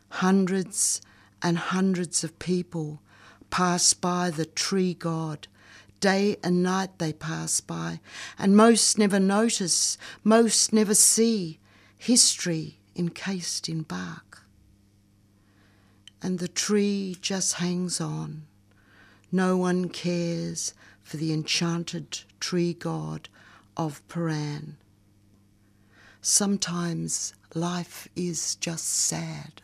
Hundreds 0.08 1.02
and 1.42 1.58
hundreds 1.58 2.24
of 2.24 2.40
people 2.40 3.02
pass 3.50 3.94
by 3.94 4.30
the 4.30 4.46
tree 4.46 4.94
god. 4.94 5.50
Day 6.00 6.38
and 6.42 6.64
night 6.64 7.00
they 7.00 7.12
pass 7.12 7.60
by, 7.60 8.00
and 8.40 8.56
most 8.56 8.98
never 8.98 9.20
notice, 9.20 9.98
most 10.24 10.72
never 10.72 10.96
see 10.96 11.60
history 11.98 12.78
encased 12.96 13.68
in 13.68 13.82
bark. 13.82 14.44
And 16.22 16.40
the 16.40 16.48
tree 16.48 17.18
just 17.20 17.56
hangs 17.56 18.00
on. 18.00 18.44
No 19.34 19.58
one 19.58 19.90
cares 19.90 20.74
for 21.08 21.16
the 21.16 21.32
enchanted 21.32 22.20
tree 22.42 22.74
god 22.74 23.30
of 23.78 24.06
Prahran. 24.10 24.74
Sometimes 26.20 27.34
life 27.56 28.10
is 28.18 28.56
just 28.56 28.86
sad. 28.86 29.62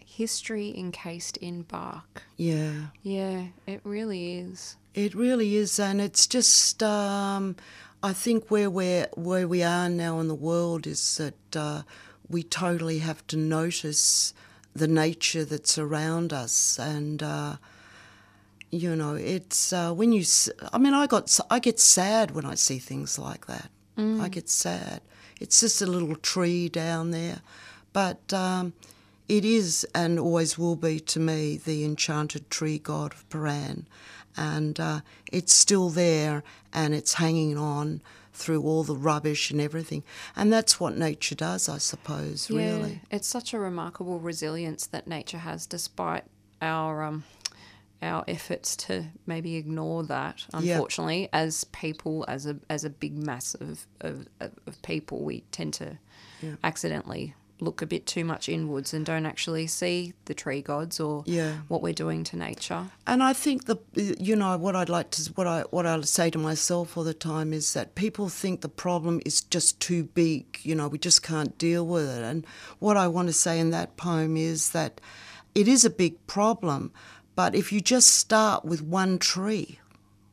History 0.00 0.72
encased 0.78 1.36
in 1.38 1.62
bark. 1.62 2.22
Yeah. 2.36 2.90
Yeah, 3.02 3.46
it 3.66 3.80
really 3.82 4.38
is. 4.38 4.76
It 4.94 5.16
really 5.16 5.56
is, 5.56 5.80
and 5.80 6.00
it's 6.00 6.28
just. 6.28 6.80
Um, 6.82 7.56
I 8.04 8.12
think 8.12 8.50
where 8.50 8.70
we're 8.70 9.08
where 9.14 9.48
we 9.48 9.64
are 9.64 9.88
now 9.88 10.20
in 10.20 10.28
the 10.28 10.34
world 10.34 10.86
is 10.86 11.16
that 11.16 11.56
uh, 11.56 11.82
we 12.28 12.44
totally 12.44 12.98
have 12.98 13.26
to 13.28 13.36
notice 13.36 14.32
the 14.76 14.88
nature 14.88 15.44
that's 15.44 15.76
around 15.76 16.32
us, 16.32 16.78
and 16.78 17.20
uh, 17.20 17.56
you 18.72 18.96
know, 18.96 19.14
it's 19.14 19.72
uh, 19.72 19.92
when 19.92 20.12
you. 20.12 20.24
I 20.72 20.78
mean, 20.78 20.94
I 20.94 21.06
got 21.06 21.38
I 21.50 21.58
get 21.60 21.78
sad 21.78 22.32
when 22.32 22.46
I 22.46 22.54
see 22.54 22.78
things 22.78 23.18
like 23.18 23.46
that. 23.46 23.70
Mm. 23.96 24.20
I 24.20 24.28
get 24.28 24.48
sad. 24.48 25.02
It's 25.40 25.60
just 25.60 25.82
a 25.82 25.86
little 25.86 26.16
tree 26.16 26.68
down 26.68 27.12
there, 27.12 27.42
but. 27.92 28.32
Um, 28.32 28.72
it 29.28 29.46
is 29.46 29.86
and 29.94 30.18
always 30.18 30.58
will 30.58 30.76
be 30.76 31.00
to 31.00 31.18
me 31.18 31.56
the 31.56 31.84
enchanted 31.84 32.50
tree 32.50 32.78
god 32.78 33.12
of 33.12 33.26
Prahran, 33.30 33.86
and 34.36 34.78
uh, 34.78 35.00
it's 35.32 35.54
still 35.54 35.88
there 35.88 36.42
and 36.72 36.92
it's 36.92 37.14
hanging 37.14 37.56
on 37.56 38.02
through 38.34 38.62
all 38.62 38.82
the 38.82 38.96
rubbish 38.96 39.50
and 39.50 39.60
everything. 39.60 40.02
And 40.36 40.52
that's 40.52 40.80
what 40.80 40.96
nature 40.96 41.34
does, 41.34 41.68
I 41.68 41.78
suppose, 41.78 42.50
yeah, 42.50 42.76
really. 42.76 43.00
It's 43.10 43.28
such 43.28 43.54
a 43.54 43.58
remarkable 43.58 44.18
resilience 44.18 44.86
that 44.88 45.06
nature 45.06 45.38
has 45.38 45.66
despite 45.66 46.24
our 46.60 47.02
um, 47.02 47.24
our 48.02 48.24
efforts 48.28 48.76
to 48.76 49.04
maybe 49.26 49.56
ignore 49.56 50.02
that. 50.04 50.44
Unfortunately, 50.52 51.22
yep. 51.22 51.30
as 51.32 51.64
people, 51.64 52.24
as 52.28 52.46
a 52.46 52.56
as 52.68 52.84
a 52.84 52.90
big 52.90 53.16
mass 53.16 53.54
of, 53.54 53.86
of, 54.00 54.26
of 54.40 54.82
people, 54.82 55.20
we 55.22 55.44
tend 55.52 55.74
to 55.74 55.98
yeah. 56.42 56.56
accidentally 56.64 57.34
look 57.62 57.80
a 57.80 57.86
bit 57.86 58.06
too 58.06 58.24
much 58.24 58.48
inwards 58.48 58.92
and 58.92 59.06
don't 59.06 59.24
actually 59.24 59.66
see 59.68 60.12
the 60.24 60.34
tree 60.34 60.60
gods 60.60 60.98
or 60.98 61.22
yeah. 61.26 61.54
what 61.68 61.80
we're 61.80 61.92
doing 61.92 62.24
to 62.24 62.36
nature. 62.36 62.86
And 63.06 63.22
I 63.22 63.32
think 63.32 63.66
the 63.66 63.78
you 63.96 64.34
know 64.36 64.58
what 64.58 64.74
I'd 64.74 64.88
like 64.88 65.10
to 65.12 65.32
what 65.32 65.46
I 65.46 65.62
what 65.70 65.86
I 65.86 66.00
say 66.02 66.28
to 66.30 66.38
myself 66.38 66.96
all 66.96 67.04
the 67.04 67.14
time 67.14 67.52
is 67.52 67.72
that 67.74 67.94
people 67.94 68.28
think 68.28 68.60
the 68.60 68.68
problem 68.68 69.20
is 69.24 69.42
just 69.42 69.80
too 69.80 70.04
big. 70.04 70.58
You 70.62 70.74
know, 70.74 70.88
we 70.88 70.98
just 70.98 71.22
can't 71.22 71.56
deal 71.56 71.86
with 71.86 72.08
it. 72.08 72.22
And 72.22 72.44
what 72.80 72.96
I 72.96 73.08
want 73.08 73.28
to 73.28 73.32
say 73.32 73.58
in 73.58 73.70
that 73.70 73.96
poem 73.96 74.36
is 74.36 74.70
that 74.70 75.00
it 75.54 75.68
is 75.68 75.84
a 75.84 75.90
big 75.90 76.26
problem, 76.26 76.92
but 77.34 77.54
if 77.54 77.72
you 77.72 77.80
just 77.80 78.10
start 78.10 78.64
with 78.64 78.82
one 78.82 79.18
tree, 79.18 79.78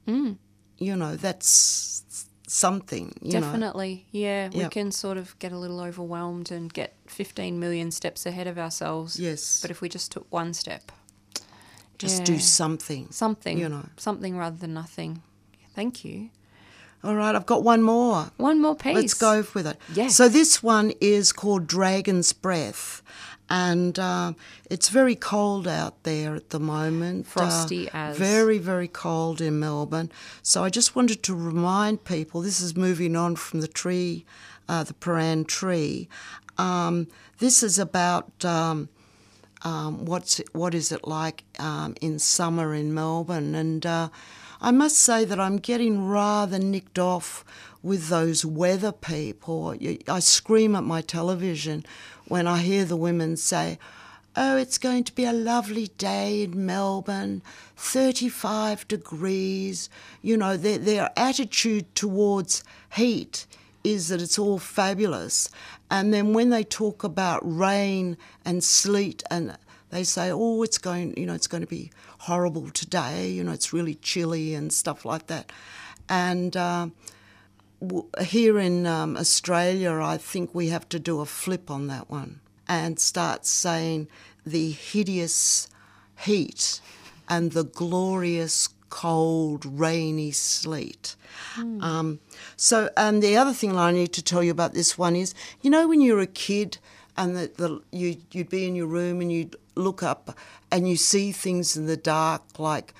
mm. 0.07 0.37
you 0.77 0.95
know, 0.95 1.15
that's 1.15 2.25
something. 2.47 3.13
Definitely, 3.27 4.05
know. 4.11 4.19
yeah. 4.19 4.49
We 4.53 4.67
can 4.69 4.91
sort 4.91 5.17
of 5.17 5.37
get 5.39 5.51
a 5.51 5.57
little 5.57 5.79
overwhelmed 5.79 6.51
and 6.51 6.71
get 6.71 6.95
15 7.07 7.59
million 7.59 7.91
steps 7.91 8.25
ahead 8.25 8.47
of 8.47 8.57
ourselves. 8.57 9.19
Yes. 9.19 9.61
But 9.61 9.71
if 9.71 9.81
we 9.81 9.89
just 9.89 10.11
took 10.11 10.25
one 10.31 10.53
step, 10.53 10.91
just 11.97 12.19
yeah. 12.19 12.25
do 12.25 12.39
something. 12.39 13.07
Something, 13.11 13.59
you 13.59 13.69
know. 13.69 13.85
Something 13.97 14.37
rather 14.37 14.57
than 14.57 14.73
nothing. 14.73 15.21
Thank 15.75 16.03
you. 16.03 16.29
All 17.03 17.15
right, 17.15 17.33
I've 17.33 17.45
got 17.45 17.63
one 17.63 17.81
more. 17.81 18.31
One 18.37 18.61
more 18.61 18.75
piece. 18.75 18.95
Let's 18.95 19.13
go 19.13 19.45
with 19.53 19.67
it. 19.67 19.77
Yes. 19.93 20.15
So 20.15 20.27
this 20.27 20.61
one 20.61 20.91
is 20.99 21.31
called 21.31 21.65
Dragon's 21.65 22.33
Breath, 22.33 23.01
and 23.49 23.97
um, 23.97 24.35
it's 24.69 24.89
very 24.89 25.15
cold 25.15 25.67
out 25.67 26.03
there 26.03 26.35
at 26.35 26.51
the 26.51 26.59
moment. 26.59 27.27
Frosty 27.27 27.89
uh, 27.89 28.09
as. 28.09 28.17
Very, 28.17 28.59
very 28.59 28.87
cold 28.87 29.41
in 29.41 29.59
Melbourne. 29.59 30.11
So 30.43 30.63
I 30.63 30.69
just 30.69 30.95
wanted 30.95 31.23
to 31.23 31.35
remind 31.35 32.05
people 32.05 32.41
this 32.41 32.61
is 32.61 32.77
moving 32.77 33.15
on 33.15 33.35
from 33.35 33.61
the 33.61 33.67
tree, 33.67 34.25
uh, 34.67 34.83
the 34.83 34.93
Prahran 34.93 35.47
tree. 35.47 36.07
Um, 36.57 37.07
this 37.39 37.63
is 37.63 37.79
about. 37.79 38.45
Um, 38.45 38.89
um 39.63 40.05
what's 40.05 40.39
it, 40.39 40.47
what 40.55 40.73
is 40.73 40.89
it 40.89 41.05
like 41.05 41.43
um, 41.59 41.93
in 41.99 42.17
summer 42.17 42.73
in 42.73 42.93
Melbourne? 42.93 43.55
And 43.55 43.85
uh, 43.85 44.07
I 44.61 44.71
must 44.71 44.97
say 44.97 45.23
that 45.23 45.39
I'm 45.39 45.57
getting 45.57 46.05
rather 46.05 46.59
nicked 46.59 46.99
off 46.99 47.45
with 47.81 48.09
those 48.09 48.43
weather 48.43 48.91
people. 48.91 49.73
I 50.07 50.19
scream 50.19 50.75
at 50.75 50.83
my 50.83 51.01
television 51.01 51.85
when 52.27 52.45
I 52.45 52.57
hear 52.59 52.83
the 52.83 52.97
women 52.97 53.37
say, 53.37 53.79
Oh, 54.35 54.57
it's 54.57 54.77
going 54.77 55.05
to 55.05 55.15
be 55.15 55.25
a 55.25 55.33
lovely 55.33 55.87
day 55.97 56.43
in 56.43 56.65
Melbourne, 56.65 57.41
35 57.77 58.87
degrees. 58.87 59.89
You 60.21 60.37
know, 60.37 60.55
their, 60.55 60.77
their 60.77 61.09
attitude 61.17 61.93
towards 61.95 62.63
heat 62.93 63.47
is 63.83 64.09
that 64.09 64.21
it's 64.21 64.37
all 64.37 64.59
fabulous. 64.59 65.49
And 65.89 66.13
then 66.13 66.33
when 66.33 66.49
they 66.49 66.63
talk 66.63 67.03
about 67.03 67.41
rain 67.43 68.17
and 68.45 68.63
sleet 68.63 69.23
and 69.31 69.57
they 69.89 70.03
say, 70.03 70.31
oh, 70.31 70.63
it's 70.63 70.77
going, 70.77 71.13
you 71.17 71.25
know, 71.25 71.33
it's 71.33 71.47
going 71.47 71.61
to 71.61 71.67
be 71.67 71.91
horrible 72.19 72.69
today, 72.69 73.29
you 73.29 73.43
know, 73.43 73.51
it's 73.51 73.73
really 73.73 73.95
chilly 73.95 74.53
and 74.53 74.71
stuff 74.71 75.05
like 75.05 75.27
that. 75.27 75.51
And 76.07 76.55
uh, 76.55 76.87
here 78.21 78.59
in 78.59 78.85
um, 78.85 79.17
Australia, 79.17 79.99
I 80.01 80.17
think 80.17 80.53
we 80.53 80.69
have 80.69 80.87
to 80.89 80.99
do 80.99 81.21
a 81.21 81.25
flip 81.25 81.71
on 81.71 81.87
that 81.87 82.09
one 82.09 82.39
and 82.67 82.99
start 82.99 83.45
saying 83.45 84.07
the 84.45 84.71
hideous 84.71 85.67
heat 86.19 86.81
and 87.27 87.51
the 87.51 87.63
glorious 87.63 88.69
cold, 88.89 89.65
rainy 89.65 90.31
sleet. 90.31 91.15
Mm. 91.55 91.81
Um, 91.81 92.19
so, 92.57 92.89
and 92.97 93.21
the 93.21 93.37
other 93.37 93.53
thing 93.53 93.77
I 93.77 93.91
need 93.91 94.13
to 94.13 94.23
tell 94.23 94.43
you 94.43 94.51
about 94.51 94.73
this 94.73 94.97
one 94.97 95.15
is, 95.15 95.33
you 95.61 95.69
know, 95.69 95.87
when 95.87 96.01
you're 96.01 96.19
a 96.19 96.27
kid 96.27 96.79
and 97.15 97.35
the, 97.35 97.51
the 97.57 97.81
you 97.91 98.17
you'd 98.31 98.49
be 98.49 98.65
in 98.65 98.75
your 98.75 98.87
room 98.87 99.21
and 99.21 99.31
you'd 99.31 99.55
look 99.79 100.03
up 100.03 100.37
and 100.71 100.87
you 100.87 100.97
see 100.97 101.31
things 101.31 101.75
in 101.75 101.87
the 101.87 101.97
dark, 101.97 102.59
like 102.59 102.93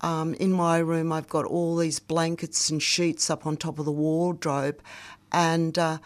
um, 0.00 0.34
in 0.34 0.52
my 0.52 0.78
room, 0.78 1.12
I've 1.12 1.28
got 1.28 1.46
all 1.46 1.76
these 1.76 1.98
blankets 1.98 2.68
and 2.68 2.82
sheets 2.82 3.30
up 3.30 3.46
on 3.46 3.56
top 3.56 3.78
of 3.78 3.86
the 3.86 3.92
wardrobe. 3.92 4.80
And 5.32 5.78
uh, 5.78 5.98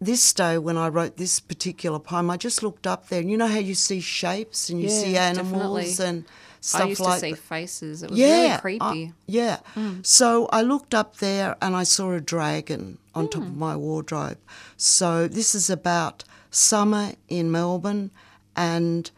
this 0.00 0.32
day, 0.34 0.58
when 0.58 0.76
I 0.76 0.88
wrote 0.88 1.16
this 1.16 1.40
particular 1.40 1.98
poem, 1.98 2.30
I 2.30 2.36
just 2.36 2.62
looked 2.62 2.86
up 2.86 3.08
there. 3.08 3.20
And 3.20 3.30
you 3.30 3.38
know 3.38 3.46
how 3.46 3.58
you 3.58 3.74
see 3.74 4.00
shapes 4.00 4.68
and 4.68 4.80
you 4.80 4.88
yeah, 4.88 5.00
see 5.00 5.16
animals 5.16 5.96
definitely. 5.96 6.04
and 6.04 6.24
stuff 6.60 6.82
I 6.82 6.88
used 6.88 7.00
like 7.00 7.20
to 7.20 7.26
see 7.26 7.32
faces. 7.34 8.02
It 8.02 8.10
was 8.10 8.18
yeah, 8.18 8.42
really 8.42 8.60
creepy. 8.60 9.06
Uh, 9.06 9.12
yeah. 9.26 9.58
Mm. 9.74 10.04
So 10.04 10.46
I 10.52 10.60
looked 10.62 10.94
up 10.94 11.16
there 11.16 11.56
and 11.62 11.74
I 11.74 11.84
saw 11.84 12.12
a 12.12 12.20
dragon 12.20 12.98
on 13.14 13.28
mm. 13.28 13.30
top 13.30 13.42
of 13.42 13.56
my 13.56 13.76
wardrobe. 13.76 14.38
So 14.76 15.26
this 15.26 15.54
is 15.54 15.70
about 15.70 16.24
summer 16.50 17.12
in 17.28 17.50
Melbourne 17.50 18.10
and 18.54 19.10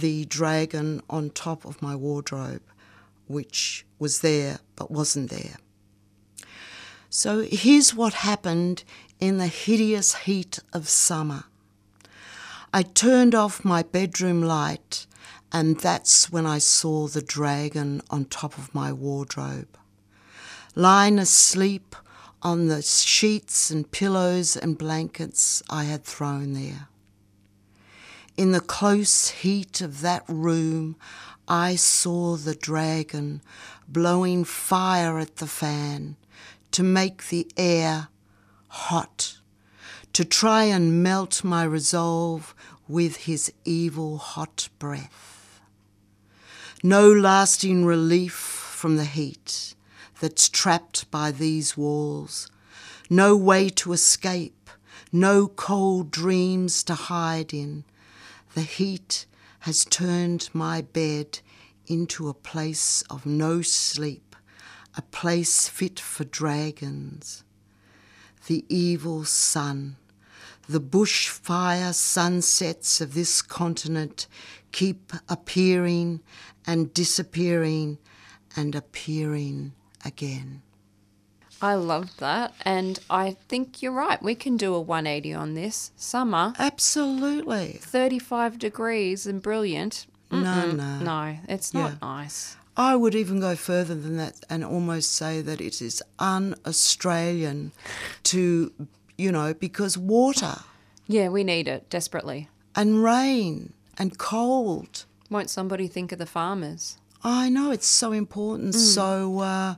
the 0.00 0.24
dragon 0.24 1.02
on 1.08 1.30
top 1.30 1.64
of 1.64 1.82
my 1.82 1.94
wardrobe 1.94 2.62
which 3.26 3.84
was 3.98 4.20
there 4.20 4.58
but 4.76 4.90
wasn't 4.90 5.30
there. 5.30 5.56
So 7.10 7.42
here's 7.42 7.94
what 7.94 8.14
happened 8.14 8.84
in 9.20 9.38
the 9.38 9.46
hideous 9.46 10.14
heat 10.14 10.58
of 10.72 10.88
summer. 10.88 11.44
I 12.72 12.82
turned 12.82 13.34
off 13.34 13.64
my 13.64 13.82
bedroom 13.82 14.42
light, 14.42 15.06
and 15.52 15.80
that's 15.80 16.30
when 16.30 16.46
I 16.46 16.58
saw 16.58 17.06
the 17.06 17.22
dragon 17.22 18.02
on 18.10 18.26
top 18.26 18.58
of 18.58 18.74
my 18.74 18.92
wardrobe. 18.92 19.78
Lying 20.74 21.18
asleep 21.18 21.96
on 22.42 22.68
the 22.68 22.82
sheets 22.82 23.70
and 23.70 23.90
pillows 23.90 24.56
and 24.56 24.76
blankets 24.76 25.62
I 25.70 25.84
had 25.84 26.04
thrown 26.04 26.52
there. 26.52 26.88
In 28.36 28.52
the 28.52 28.60
close 28.60 29.28
heat 29.28 29.80
of 29.80 30.02
that 30.02 30.22
room, 30.28 30.96
I 31.48 31.74
saw 31.76 32.36
the 32.36 32.54
dragon 32.54 33.40
blowing 33.88 34.44
fire 34.44 35.18
at 35.18 35.36
the 35.36 35.46
fan 35.46 36.16
to 36.72 36.82
make 36.82 37.28
the 37.28 37.50
air 37.56 38.08
hot, 38.68 39.38
to 40.12 40.22
try 40.22 40.64
and 40.64 41.02
melt 41.02 41.44
my 41.44 41.64
resolve 41.64 42.54
with 42.86 43.16
his 43.24 43.50
evil 43.64 44.18
hot 44.18 44.68
breath. 44.78 45.60
No 46.82 47.10
lasting 47.10 47.86
relief 47.86 48.34
from 48.34 48.96
the 48.96 49.06
heat. 49.06 49.74
that's 50.20 50.48
trapped 50.48 51.10
by 51.10 51.30
these 51.30 51.76
walls. 51.76 52.48
No 53.10 53.36
way 53.36 53.68
to 53.68 53.92
escape, 53.92 54.70
no 55.12 55.46
cold 55.46 56.10
dreams 56.10 56.82
to 56.84 56.94
hide 56.94 57.52
in. 57.52 57.84
The 58.56 58.62
heat 58.62 59.26
has 59.60 59.84
turned 59.84 60.48
my 60.54 60.80
bed 60.80 61.40
into 61.86 62.30
a 62.30 62.32
place 62.32 63.02
of 63.10 63.26
no 63.26 63.60
sleep, 63.60 64.34
a 64.96 65.02
place 65.02 65.68
fit 65.68 66.00
for 66.00 66.24
dragons. 66.24 67.44
The 68.46 68.64
evil 68.70 69.26
sun, 69.26 69.98
the 70.66 70.80
bushfire 70.80 71.92
sunsets 71.92 73.02
of 73.02 73.12
this 73.12 73.42
continent 73.42 74.26
keep 74.72 75.12
appearing 75.28 76.22
and 76.66 76.94
disappearing 76.94 77.98
and 78.56 78.74
appearing 78.74 79.74
again. 80.02 80.62
I 81.62 81.74
love 81.74 82.16
that. 82.18 82.54
And 82.62 82.98
I 83.08 83.36
think 83.48 83.82
you're 83.82 83.92
right. 83.92 84.22
We 84.22 84.34
can 84.34 84.56
do 84.56 84.74
a 84.74 84.80
180 84.80 85.32
on 85.34 85.54
this. 85.54 85.90
Summer, 85.96 86.52
Absolutely. 86.58 87.78
35 87.82 88.58
degrees 88.58 89.26
and 89.26 89.40
brilliant. 89.42 90.06
No, 90.30 90.70
no. 90.72 90.98
No, 91.00 91.36
it's 91.48 91.72
not 91.72 91.92
Yeah. 91.92 91.96
nice. 92.02 92.56
I 92.76 92.94
would 92.94 93.14
even 93.14 93.40
go 93.40 93.56
further 93.56 93.94
than 93.94 94.16
that 94.18 94.44
and 94.50 94.62
almost 94.64 95.14
say 95.14 95.40
that 95.40 95.60
it 95.60 95.80
is 95.80 96.02
un 96.18 96.54
Australian 96.66 97.72
to, 98.24 98.70
you 99.16 99.32
know, 99.32 99.54
because 99.54 99.96
water 99.96 100.56
Yeah, 101.06 101.28
we 101.28 101.42
need 101.42 101.68
it 101.68 101.88
desperately. 101.88 102.48
and 102.74 103.02
rain 103.02 103.72
and 103.96 104.18
cold. 104.18 105.06
Won't 105.30 105.48
somebody 105.48 105.88
think 105.88 106.12
of 106.12 106.18
the 106.18 106.26
farmers? 106.26 106.98
I 107.24 107.48
know 107.48 107.70
it's 107.70 107.86
so 107.86 108.12
important. 108.12 108.74
Mm. 108.74 108.78
So, 108.78 109.38
uh, 109.40 109.74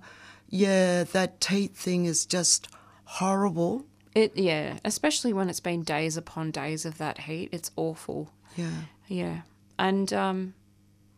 yeah, 0.49 1.05
that 1.05 1.41
teat 1.41 1.75
thing 1.75 2.07
is 2.07 2.27
just 2.27 2.69
horrible. 3.05 3.85
It 4.15 4.37
yeah, 4.37 4.79
especially 4.85 5.33
when 5.33 5.49
it's 5.49 5.61
been 5.61 5.83
days 5.83 6.17
upon 6.17 6.51
days 6.51 6.85
of 6.85 6.99
that 6.99 7.19
heat. 7.19 7.51
It's 7.53 7.71
awful. 7.77 8.31
Yeah. 8.57 8.71
Yeah. 9.07 9.41
And 9.79 10.13
um, 10.13 10.55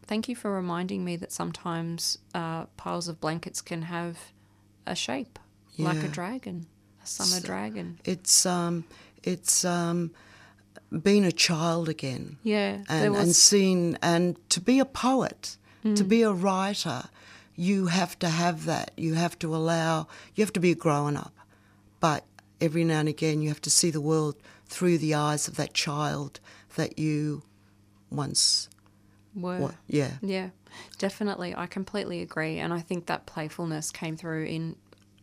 thank 0.06 0.28
you 0.28 0.36
for 0.36 0.52
reminding 0.52 1.04
me 1.04 1.16
that 1.16 1.32
sometimes 1.32 2.18
uh, 2.34 2.66
piles 2.76 3.08
of 3.08 3.20
blankets 3.20 3.60
can 3.62 3.82
have 3.82 4.18
a 4.86 4.94
shape, 4.94 5.38
like 5.78 6.02
a 6.02 6.08
dragon, 6.08 6.66
a 7.02 7.06
summer 7.06 7.40
dragon. 7.40 7.98
It's 8.04 8.44
um, 8.44 8.84
it's 9.22 9.64
um, 9.64 10.10
being 11.02 11.24
a 11.24 11.32
child 11.32 11.88
again. 11.88 12.36
Yeah. 12.42 12.82
and, 12.88 13.04
and 13.06 13.14
was, 13.14 13.38
seeing 13.38 13.96
and 14.02 14.36
to 14.50 14.60
be 14.60 14.78
a 14.80 14.84
poet, 14.84 15.56
Mm. 15.82 15.96
to 15.96 16.04
be 16.04 16.20
a 16.20 16.30
writer, 16.30 17.04
you 17.60 17.88
have 17.88 18.18
to 18.18 18.28
have 18.30 18.64
that. 18.64 18.90
You 18.96 19.12
have 19.14 19.38
to 19.40 19.54
allow. 19.54 20.06
You 20.34 20.42
have 20.42 20.52
to 20.54 20.60
be 20.60 20.70
a 20.70 20.74
grown 20.74 21.14
up, 21.14 21.34
but 22.00 22.24
every 22.58 22.84
now 22.84 23.00
and 23.00 23.08
again 23.08 23.42
you 23.42 23.48
have 23.48 23.60
to 23.60 23.70
see 23.70 23.90
the 23.90 24.00
world 24.00 24.36
through 24.64 24.96
the 24.96 25.14
eyes 25.14 25.46
of 25.46 25.56
that 25.56 25.74
child 25.74 26.40
that 26.76 26.98
you 26.98 27.42
once. 28.10 28.70
were. 29.34 29.58
What? 29.58 29.74
Yeah. 29.86 30.12
Yeah, 30.22 30.50
definitely. 30.96 31.54
I 31.54 31.66
completely 31.66 32.22
agree. 32.22 32.58
And 32.58 32.72
I 32.72 32.80
think 32.80 33.04
that 33.06 33.26
playfulness 33.26 33.90
came 33.90 34.16
through 34.16 34.46
in 34.46 34.76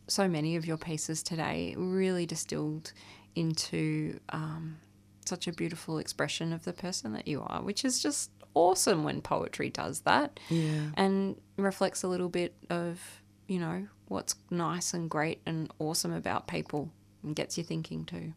so 0.05 0.27
many 0.27 0.55
of 0.55 0.63
your 0.63 0.77
pieces 0.77 1.23
today, 1.23 1.73
really 1.75 2.27
distilled 2.27 2.93
into 3.33 4.19
um, 4.29 4.77
such 5.25 5.47
a 5.47 5.51
beautiful 5.51 5.97
expression 5.97 6.53
of 6.53 6.65
the 6.65 6.73
person 6.73 7.13
that 7.13 7.27
you 7.27 7.41
are, 7.41 7.63
which 7.63 7.83
is 7.83 7.99
just 7.99 8.29
awesome 8.57 9.03
when 9.03 9.21
poetry 9.21 9.69
does 9.69 10.01
that 10.01 10.39
Yeah. 10.49 10.89
and 10.95 11.39
reflects 11.57 12.03
a 12.03 12.07
little 12.07 12.29
bit 12.29 12.53
of, 12.69 13.21
you 13.47 13.59
know, 13.59 13.87
what's 14.07 14.35
nice 14.49 14.93
and 14.93 15.09
great 15.09 15.41
and 15.45 15.71
awesome 15.79 16.13
about 16.13 16.47
people 16.47 16.89
and 17.23 17.35
gets 17.35 17.57
you 17.57 17.63
thinking 17.63 18.05
too. 18.05 18.33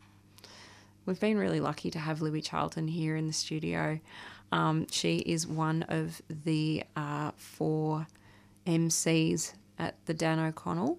We've 1.06 1.18
been 1.20 1.38
really 1.38 1.60
lucky 1.60 1.90
to 1.92 1.98
have 1.98 2.20
Libby 2.20 2.42
Charlton 2.42 2.88
here 2.88 3.16
in 3.16 3.26
the 3.26 3.32
studio. 3.32 4.00
Um, 4.52 4.86
she 4.90 5.18
is 5.18 5.46
one 5.46 5.84
of 5.84 6.20
the 6.28 6.84
uh, 6.96 7.30
four 7.36 8.06
MCs 8.66 9.54
at 9.78 9.94
the 10.06 10.14
Dan 10.14 10.38
O'Connell 10.38 10.98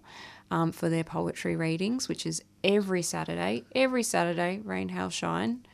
um, 0.50 0.72
for 0.72 0.90
their 0.90 1.04
poetry 1.04 1.56
readings, 1.56 2.10
which 2.10 2.26
is 2.26 2.42
every 2.64 3.02
Saturday. 3.02 3.64
Every 3.76 4.04
Saturday, 4.04 4.60
rain, 4.64 4.90
hail, 4.90 5.10
shine. 5.10 5.66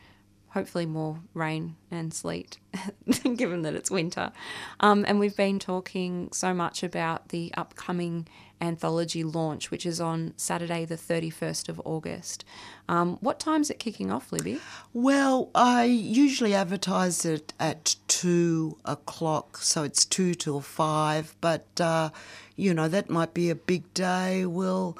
Hopefully, 0.50 0.86
more 0.86 1.20
rain 1.34 1.76
and 1.90 2.12
sleet, 2.12 2.58
given 3.36 3.62
that 3.62 3.74
it's 3.74 3.90
winter. 3.90 4.32
Um, 4.80 5.04
and 5.06 5.18
we've 5.18 5.36
been 5.36 5.58
talking 5.58 6.30
so 6.32 6.54
much 6.54 6.82
about 6.82 7.28
the 7.28 7.52
upcoming 7.56 8.26
anthology 8.60 9.22
launch, 9.22 9.70
which 9.70 9.86
is 9.86 10.00
on 10.00 10.32
Saturday, 10.36 10.84
the 10.84 10.96
31st 10.96 11.68
of 11.68 11.80
August. 11.84 12.44
Um, 12.88 13.18
what 13.20 13.38
time's 13.38 13.70
it 13.70 13.78
kicking 13.78 14.10
off, 14.10 14.32
Libby? 14.32 14.60
Well, 14.92 15.50
I 15.54 15.84
usually 15.84 16.54
advertise 16.54 17.24
it 17.24 17.52
at 17.60 17.96
two 18.08 18.78
o'clock, 18.84 19.58
so 19.58 19.82
it's 19.82 20.04
two 20.04 20.34
till 20.34 20.60
five. 20.60 21.36
But 21.40 21.66
uh, 21.80 22.10
you 22.56 22.74
know 22.74 22.88
that 22.88 23.10
might 23.10 23.34
be 23.34 23.50
a 23.50 23.54
big 23.54 23.92
day. 23.94 24.46
Well, 24.46 24.96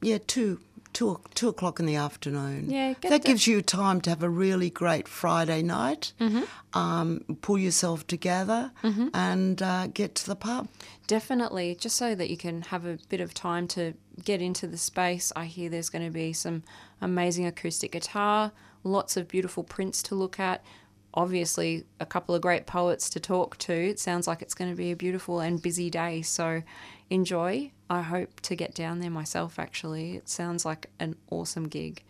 yeah, 0.00 0.18
two. 0.26 0.60
Two, 0.94 1.20
two 1.34 1.48
o'clock 1.48 1.80
in 1.80 1.86
the 1.86 1.96
afternoon. 1.96 2.70
Yeah, 2.70 2.94
get 3.00 3.10
that 3.10 3.22
the- 3.22 3.28
gives 3.28 3.46
you 3.46 3.60
time 3.62 4.00
to 4.02 4.10
have 4.10 4.22
a 4.22 4.30
really 4.30 4.70
great 4.70 5.06
Friday 5.08 5.60
night. 5.60 6.12
Um, 6.72 7.24
pull 7.42 7.58
yourself 7.58 8.06
together 8.06 8.72
and 8.82 9.60
uh, 9.60 9.88
get 9.88 10.14
to 10.16 10.26
the 10.26 10.36
pub. 10.36 10.68
Definitely, 11.06 11.76
just 11.78 11.96
so 11.96 12.14
that 12.14 12.30
you 12.30 12.36
can 12.36 12.62
have 12.62 12.86
a 12.86 12.98
bit 13.08 13.20
of 13.20 13.34
time 13.34 13.68
to 13.68 13.94
get 14.24 14.40
into 14.40 14.66
the 14.66 14.78
space. 14.78 15.32
I 15.36 15.44
hear 15.46 15.68
there's 15.68 15.90
going 15.90 16.04
to 16.04 16.10
be 16.10 16.32
some 16.32 16.62
amazing 17.00 17.44
acoustic 17.46 17.92
guitar, 17.92 18.52
lots 18.84 19.16
of 19.16 19.28
beautiful 19.28 19.64
prints 19.64 20.02
to 20.04 20.14
look 20.14 20.40
at, 20.40 20.64
obviously, 21.14 21.84
a 22.00 22.06
couple 22.06 22.34
of 22.34 22.42
great 22.42 22.66
poets 22.66 23.08
to 23.10 23.20
talk 23.20 23.56
to. 23.58 23.72
It 23.72 23.98
sounds 23.98 24.26
like 24.26 24.42
it's 24.42 24.54
going 24.54 24.70
to 24.70 24.76
be 24.76 24.92
a 24.92 24.96
beautiful 24.96 25.40
and 25.40 25.62
busy 25.62 25.90
day. 25.90 26.22
So 26.22 26.62
enjoy. 27.10 27.72
I 27.88 28.02
hope 28.02 28.40
to 28.42 28.56
get 28.56 28.74
down 28.74 29.00
there 29.00 29.10
myself, 29.10 29.58
actually. 29.58 30.16
It 30.16 30.28
sounds 30.28 30.64
like 30.64 30.90
an 30.98 31.16
awesome 31.30 31.68
gig. 31.68 32.02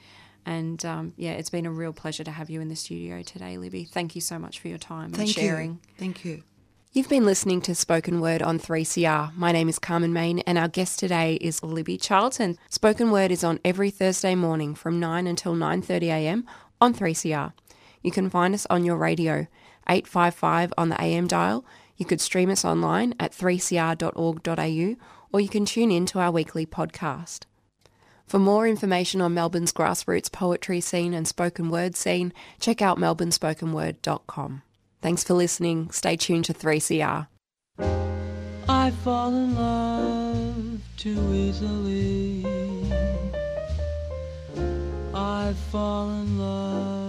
And 0.47 0.85
um, 0.85 1.13
yeah, 1.17 1.33
it's 1.33 1.51
been 1.51 1.67
a 1.67 1.71
real 1.71 1.93
pleasure 1.93 2.25
to 2.25 2.31
have 2.31 2.51
you 2.51 2.61
in 2.61 2.69
the 2.69 2.77
studio 2.77 3.23
today, 3.23 3.57
Libby. 3.57 3.85
Thank 3.85 4.15
you 4.15 4.21
so 4.21 4.39
much 4.39 4.59
for 4.61 4.69
your 4.69 4.79
time 4.79 5.07
and 5.07 5.17
Thank 5.17 5.31
sharing. 5.31 5.73
you. 5.73 5.79
Thank 5.99 6.25
you. 6.25 6.43
You've 6.93 7.09
been 7.09 7.27
listening 7.27 7.61
to 7.63 7.75
Spoken 7.75 8.21
Word 8.21 8.41
on 8.41 8.61
3CR. 8.61 9.35
My 9.37 9.51
name 9.51 9.69
is 9.69 9.81
Carmen 9.81 10.13
Main, 10.13 10.39
and 10.41 10.57
our 10.57 10.69
guest 10.69 11.01
today 11.01 11.35
is 11.41 11.61
Libby 11.61 11.97
Charlton. 11.97 12.57
Spoken 12.71 13.11
Word 13.11 13.33
is 13.33 13.43
on 13.43 13.59
every 13.65 13.91
Thursday 13.91 14.37
morning 14.37 14.77
from 14.77 15.01
9 15.01 15.27
until 15.27 15.55
9:30 15.57 16.03
a.m. 16.05 16.47
on 16.81 16.95
3CR. 16.95 17.53
You 18.05 18.13
can 18.13 18.31
find 18.31 18.55
us 18.55 18.67
on 18.69 18.85
your 18.85 18.97
radio, 18.97 19.49
855 19.89 20.75
on 20.79 20.91
the 20.91 21.03
AM 21.03 21.27
dial. 21.27 21.65
You 21.97 22.05
could 22.05 22.21
stream 22.21 22.51
us 22.51 22.65
online 22.65 23.15
at 23.19 23.33
3cr.org.au, 23.33 24.97
or 25.33 25.41
you 25.41 25.49
can 25.49 25.65
tune 25.65 25.91
in 25.91 26.05
to 26.07 26.21
our 26.21 26.31
weekly 26.31 26.67
podcast. 26.67 27.47
For 28.27 28.39
more 28.39 28.69
information 28.69 29.21
on 29.21 29.35
Melbourne's 29.35 29.73
grassroots 29.73 30.31
poetry 30.31 30.81
scene 30.81 31.15
and 31.15 31.27
spoken 31.27 31.71
word 31.71 31.97
scene, 31.97 32.33
check 32.61 32.83
out 32.83 32.99
melbournespokenword.com. 32.99 34.63
Thanks 35.01 35.25
for 35.25 35.35
listening. 35.35 35.91
Stay 35.91 36.17
tuned 36.17 36.45
to 36.47 36.55
3CR. 36.55 37.27
I 38.69 38.91
fall 39.03 39.35
in 39.35 39.55
love 39.55 40.81
too 40.97 41.33
easily. 41.33 42.45
I 45.15 45.55
fall 45.71 46.11
in 46.11 46.39
love 46.39 47.04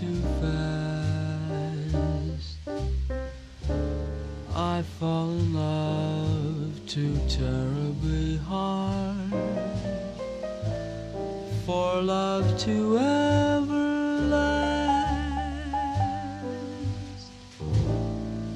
too 0.00 0.22
fast. 0.40 2.56
I 4.54 4.82
fall 4.98 5.28
in 5.28 5.52
love 5.52 6.80
too 6.86 7.18
terribly 7.28 8.38
hard. 8.38 9.34
For 11.66 12.00
love 12.00 12.58
to 12.60 12.98
ever 12.98 14.20
last. 14.34 15.66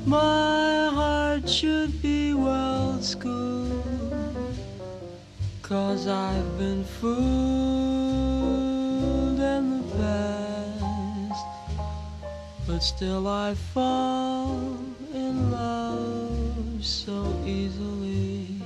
My 0.06 0.88
heart 0.94 1.46
should 1.46 2.00
be 2.00 2.32
well 2.32 3.02
schooled. 3.02 4.56
Cause 5.60 6.08
I've 6.08 6.58
been 6.58 6.84
fooled 6.84 7.83
still 12.84 13.26
I 13.26 13.54
fall 13.54 14.76
in 15.14 15.50
love 15.50 16.84
so 16.84 17.34
easily. 17.46 18.60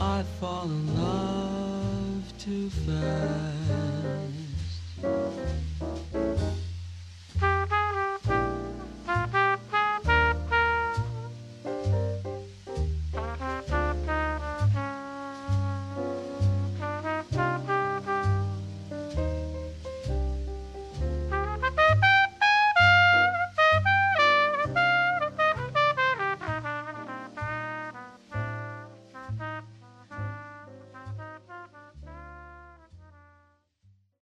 I 0.00 0.24
fall 0.40 0.64
in 0.64 0.96
love 0.98 2.38
too 2.38 2.70
fast. 2.70 3.55